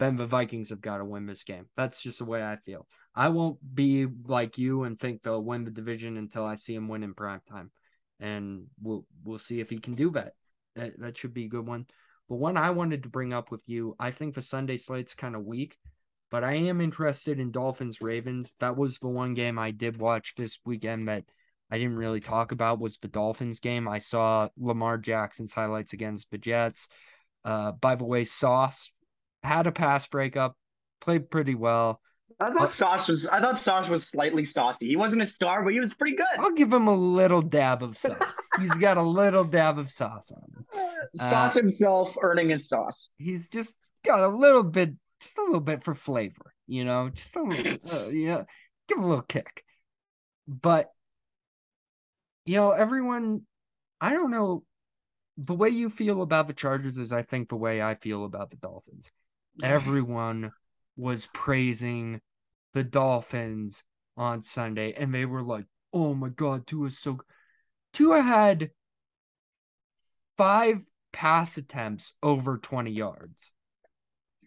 [0.00, 1.66] then the Vikings have got to win this game.
[1.76, 2.88] That's just the way I feel.
[3.14, 6.88] I won't be like you and think they'll win the division until I see him
[6.88, 7.70] win in prime time,
[8.18, 10.32] and we'll we'll see if he can do that.
[10.74, 11.86] That that should be a good one.
[12.28, 15.36] But one I wanted to bring up with you, I think the Sunday slate's kind
[15.36, 15.78] of weak,
[16.30, 18.52] but I am interested in Dolphins Ravens.
[18.60, 21.24] That was the one game I did watch this weekend that
[21.70, 23.88] I didn't really talk about was the Dolphins game.
[23.88, 26.88] I saw Lamar Jackson's highlights against the Jets.
[27.44, 28.90] Uh, by the way, Sauce
[29.42, 30.56] had a pass breakup,
[31.00, 32.00] played pretty well.
[32.40, 34.86] I thought Sauce was I thought Sauce was slightly saucy.
[34.86, 36.26] He wasn't a star, but he was pretty good.
[36.38, 38.48] I'll give him a little dab of sauce.
[38.60, 40.88] He's got a little dab of sauce on him.
[41.16, 43.10] Sauce himself earning his sauce.
[43.16, 47.36] He's just got a little bit, just a little bit for flavor, you know, just
[47.36, 48.44] a little, uh, you know,
[48.88, 49.64] give a little kick.
[50.46, 50.90] But,
[52.44, 53.42] you know, everyone,
[54.00, 54.64] I don't know,
[55.36, 58.50] the way you feel about the Chargers is, I think, the way I feel about
[58.50, 59.10] the Dolphins.
[59.62, 60.52] Everyone
[60.96, 62.20] was praising
[62.74, 63.84] the Dolphins
[64.16, 67.18] on Sunday, and they were like, "Oh my God, Tua's so."
[67.92, 68.70] Tua had
[70.36, 73.52] five pass attempts over twenty yards.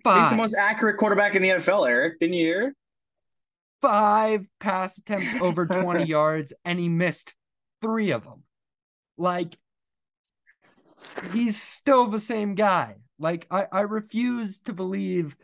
[0.04, 2.20] He's the most accurate quarterback in the NFL, Eric.
[2.20, 2.76] Didn't you hear?
[3.82, 7.34] five pass attempts over twenty yards, and he missed
[7.82, 8.44] three of them.
[9.18, 9.58] Like
[11.34, 12.96] he's still the same guy.
[13.20, 15.36] Like I, I refuse to believe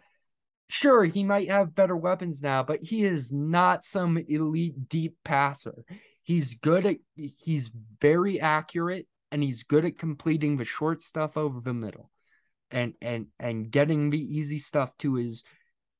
[0.69, 5.83] sure he might have better weapons now, but he is not some elite deep passer.
[6.23, 11.59] He's good at he's very accurate and he's good at completing the short stuff over
[11.59, 12.11] the middle
[12.72, 15.43] and and and getting the easy stuff to his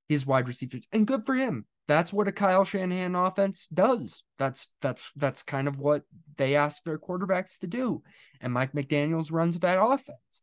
[0.08, 0.88] his wide receivers.
[0.92, 1.66] And good for him.
[1.88, 4.24] That's what a Kyle Shanahan offense does.
[4.38, 6.04] That's that's that's kind of what
[6.36, 8.04] they ask their quarterbacks to do.
[8.42, 10.42] And Mike McDaniels runs that offense.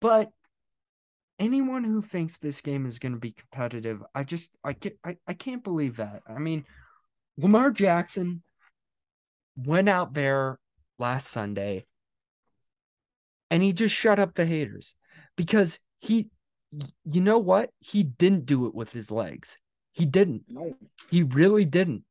[0.00, 0.30] But
[1.38, 5.16] anyone who thinks this game is going to be competitive, I just I can't I,
[5.26, 6.22] I can't believe that.
[6.28, 6.64] I mean,
[7.36, 8.42] Lamar Jackson
[9.56, 10.58] went out there
[10.98, 11.86] last Sunday
[13.50, 14.94] and he just shut up the haters
[15.36, 16.28] because he
[17.04, 17.70] you know what?
[17.80, 19.58] He didn't do it with his legs.
[19.92, 20.44] He didn't.
[20.48, 20.76] No.
[21.10, 22.04] He really didn't.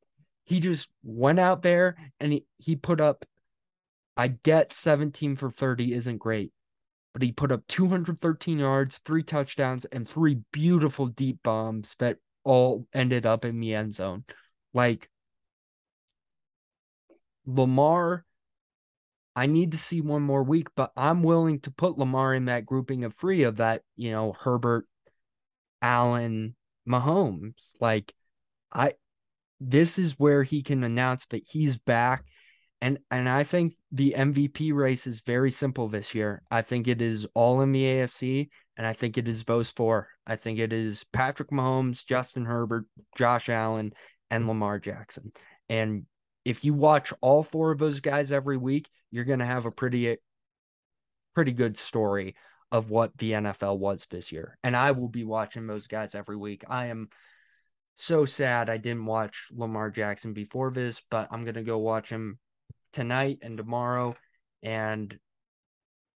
[0.43, 3.25] He just went out there and he, he put up
[4.17, 6.51] I get 17 for 30 isn't great,
[7.13, 12.85] but he put up 213 yards, three touchdowns, and three beautiful deep bombs that all
[12.93, 14.25] ended up in the end zone.
[14.73, 15.09] Like
[17.45, 18.25] Lamar,
[19.39, 22.65] I need to see one more week, but I'm willing to put Lamar in that
[22.65, 24.85] grouping of three of that, you know, Herbert,
[25.81, 27.73] Allen, Mahomes.
[27.79, 28.13] Like,
[28.69, 28.95] I,
[29.61, 32.25] this is where he can announce that he's back.
[32.81, 36.41] And and I think the MVP race is very simple this year.
[36.51, 40.09] I think it is all in the AFC, and I think it is those four.
[40.27, 42.87] I think it is Patrick Mahomes, Justin Herbert,
[43.17, 43.93] Josh Allen,
[44.29, 45.31] and Lamar Jackson.
[45.69, 46.07] And
[46.49, 49.71] if you watch all four of those guys every week, you're going to have a
[49.71, 50.17] pretty
[51.35, 52.35] pretty good story
[52.71, 54.57] of what the NFL was this year.
[54.63, 56.63] And I will be watching those guys every week.
[56.67, 57.09] I am
[57.95, 62.09] so sad I didn't watch Lamar Jackson before this, but I'm going to go watch
[62.09, 62.39] him
[62.93, 64.15] tonight and tomorrow
[64.63, 65.17] and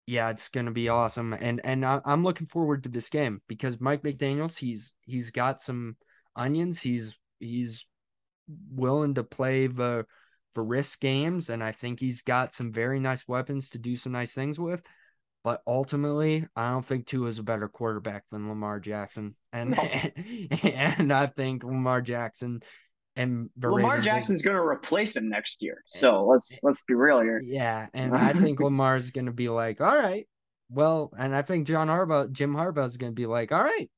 [0.05, 1.33] yeah, it's going to be awesome.
[1.33, 5.61] And and I, I'm looking forward to this game because Mike McDaniels, he's he's got
[5.61, 5.97] some
[6.35, 6.81] onions.
[6.81, 7.85] He's he's
[8.71, 10.05] willing to play the
[10.53, 14.11] for risk games, and I think he's got some very nice weapons to do some
[14.11, 14.81] nice things with.
[15.43, 19.77] But ultimately, I don't think Tua is a better quarterback than Lamar Jackson, and No.
[20.63, 22.61] and I think Lamar Jackson
[23.15, 25.77] and the Lamar Ravens Jackson's going to replace him next year.
[25.79, 26.59] Eh, so let's eh.
[26.63, 27.41] let's be real here.
[27.43, 30.27] yeah, and I think Lamar's gonna be like, all right,
[30.69, 33.89] well, and I think John Harbaugh, Jim Harbaugh is gonna be like, all right,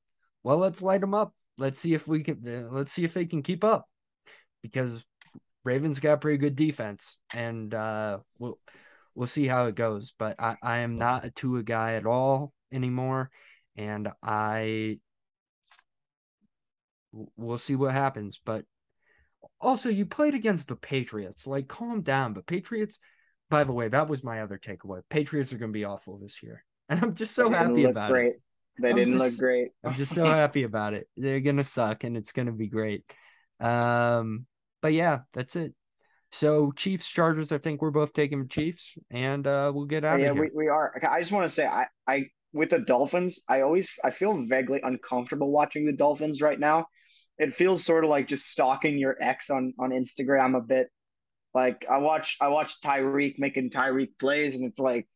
[0.42, 1.34] well, let's light him up.
[1.58, 2.68] Let's see if we can.
[2.70, 3.86] Let's see if they can keep up,
[4.62, 5.04] because
[5.64, 8.58] Ravens got pretty good defense, and uh, we'll
[9.14, 10.12] we'll see how it goes.
[10.18, 13.30] But I I am not a Tua guy at all anymore,
[13.76, 14.98] and I
[17.36, 18.40] we'll see what happens.
[18.44, 18.64] But
[19.60, 21.46] also, you played against the Patriots.
[21.46, 22.34] Like, calm down.
[22.34, 22.98] The Patriots.
[23.50, 25.02] By the way, that was my other takeaway.
[25.10, 28.28] Patriots are going to be awful this year, and I'm just so happy about great.
[28.28, 28.42] it.
[28.80, 29.68] They I'm didn't just- look great.
[29.84, 31.06] I'm just so happy about it.
[31.16, 33.04] They're gonna suck, and it's gonna be great.
[33.60, 34.46] Um,
[34.82, 35.72] but yeah, that's it.
[36.32, 37.52] So Chiefs, Chargers.
[37.52, 40.44] I think we're both taking Chiefs, and uh, we'll get out yeah, of here.
[40.44, 40.92] Yeah, we, we are.
[40.96, 44.44] Okay, I just want to say, I, I with the Dolphins, I always I feel
[44.46, 46.86] vaguely uncomfortable watching the Dolphins right now.
[47.38, 50.88] It feels sort of like just stalking your ex on on Instagram a bit.
[51.54, 55.06] Like I watch I watch Tyreek making Tyreek plays, and it's like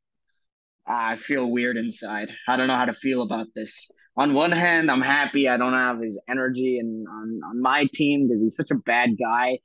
[0.86, 2.30] I feel weird inside.
[2.48, 3.90] I don't know how to feel about this.
[4.16, 8.26] On one hand, I'm happy I don't have his energy and on, on my team
[8.26, 9.58] because he's such a bad guy,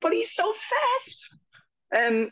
[0.00, 1.34] but he's so fast.
[1.92, 2.30] And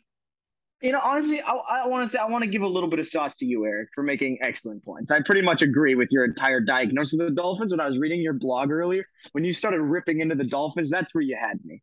[0.83, 2.99] you know, honestly, I, I want to say I want to give a little bit
[2.99, 5.13] of sauce to you, Eric, for making excellent points.
[5.13, 7.73] I pretty much agree with your entire diagnosis of the Dolphins.
[7.73, 11.15] When I was reading your blog earlier, when you started ripping into the Dolphins, that's
[11.15, 11.81] where you had me.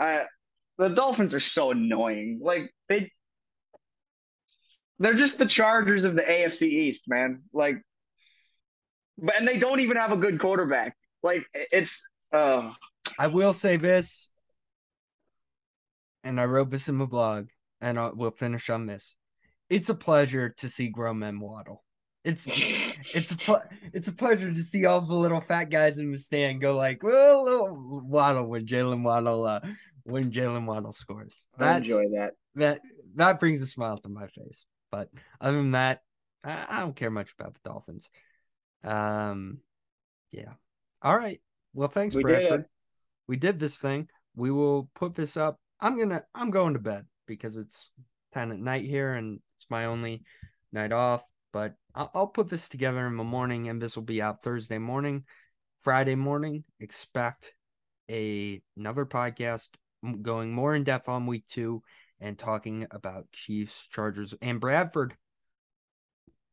[0.00, 0.24] Uh,
[0.78, 2.40] the Dolphins are so annoying.
[2.42, 3.10] Like they,
[4.98, 7.42] they're just the Chargers of the AFC East, man.
[7.52, 7.76] Like,
[9.18, 10.96] but and they don't even have a good quarterback.
[11.22, 12.72] Like it's, uh,
[13.18, 14.28] I will say this,
[16.22, 17.48] and I wrote this in my blog,
[17.80, 19.16] and I, we'll finish on this.
[19.70, 21.84] It's a pleasure to see grown men waddle.
[22.24, 22.46] It's
[23.14, 26.18] it's a ple- it's a pleasure to see all the little fat guys in the
[26.18, 29.60] stand go like, well, little waddle when Jaylen Waddle uh,
[30.04, 31.46] when Jaylen Waddle scores.
[31.58, 32.34] I enjoy that.
[32.56, 32.80] that
[33.16, 34.66] that brings a smile to my face.
[34.94, 35.08] But
[35.40, 36.02] other than that,
[36.44, 38.08] I, I don't care much about the Dolphins.
[38.84, 39.58] Um,
[40.30, 40.52] yeah.
[41.02, 41.40] All right.
[41.72, 42.60] Well, thanks, We Bradford.
[42.60, 42.66] it.
[43.26, 44.08] We did this thing.
[44.36, 45.58] We will put this up.
[45.80, 46.22] I'm gonna.
[46.32, 47.90] I'm going to bed because it's
[48.32, 50.22] ten at night here, and it's my only
[50.72, 51.28] night off.
[51.52, 54.78] But I'll, I'll put this together in the morning, and this will be out Thursday
[54.78, 55.24] morning,
[55.80, 56.62] Friday morning.
[56.78, 57.52] Expect
[58.08, 59.70] a another podcast
[60.22, 61.82] going more in depth on week two
[62.20, 65.16] and talking about Chiefs, Chargers, and Bradford.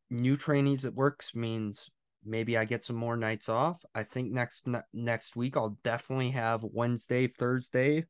[0.09, 1.89] New trainees at works means
[2.26, 3.84] maybe I get some more nights off.
[3.95, 8.05] I think next next week I'll definitely have Wednesday, Thursday,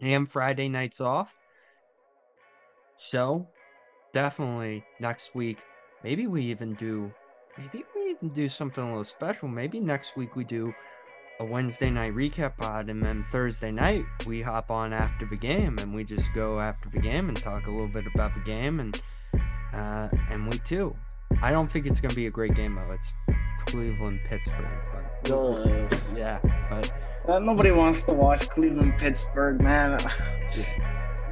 [0.00, 1.38] and Friday nights off.
[2.96, 3.48] So
[4.12, 5.58] definitely next week,
[6.04, 7.12] maybe we even do
[7.58, 9.48] maybe we even do something a little special.
[9.48, 10.72] Maybe next week we do
[11.40, 15.76] a Wednesday night recap pod, and then Thursday night we hop on after the game
[15.80, 18.80] and we just go after the game and talk a little bit about the game
[18.80, 19.02] and
[19.74, 20.90] uh, and we too.
[21.42, 22.94] I don't think it's gonna be a great game though.
[22.94, 23.12] It's
[23.66, 25.98] Cleveland Pittsburgh, but Ugh.
[26.14, 26.92] yeah, but
[27.28, 29.96] Uh, nobody wants to watch Cleveland Pittsburgh, man.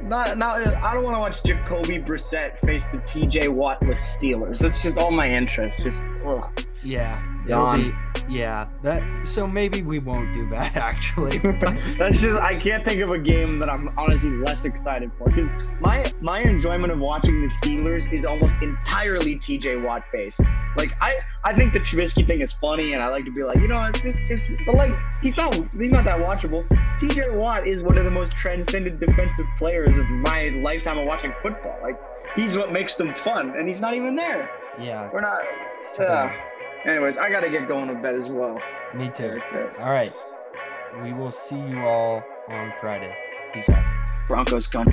[0.07, 0.65] Not, not.
[0.65, 3.49] I don't want to watch Jacoby Brissett face the T.J.
[3.49, 4.57] Wattless Steelers.
[4.57, 5.83] That's just all my interest.
[5.83, 6.65] Just ugh.
[6.83, 7.81] yeah, it'll Gone.
[8.10, 8.67] be yeah.
[8.83, 11.37] That so maybe we won't do that actually.
[11.97, 12.41] That's just.
[12.41, 15.51] I can't think of a game that I'm honestly less excited for because
[15.81, 19.77] my my enjoyment of watching the Steelers is almost entirely T.J.
[19.77, 20.41] Watt based.
[20.77, 23.57] Like I I think the Trubisky thing is funny, and I like to be like,
[23.57, 26.63] you know, it's just, just but like he's not he's not that watchable.
[26.99, 27.37] T.J.
[27.37, 31.77] Watt is one of the most transcendent defensive players of my lifetime of watching football.
[31.81, 31.99] Like
[32.35, 34.49] he's what makes them fun, and he's not even there.
[34.79, 35.41] yeah, We're not.
[35.77, 36.50] it's too Yeah.
[36.85, 38.59] Anyways, I gotta get going to bed as well.
[38.95, 39.39] Me too.
[39.79, 40.11] All right,
[41.03, 43.15] we will see you all on Friday.
[43.53, 43.87] Peace out.
[44.27, 44.85] Broncos come.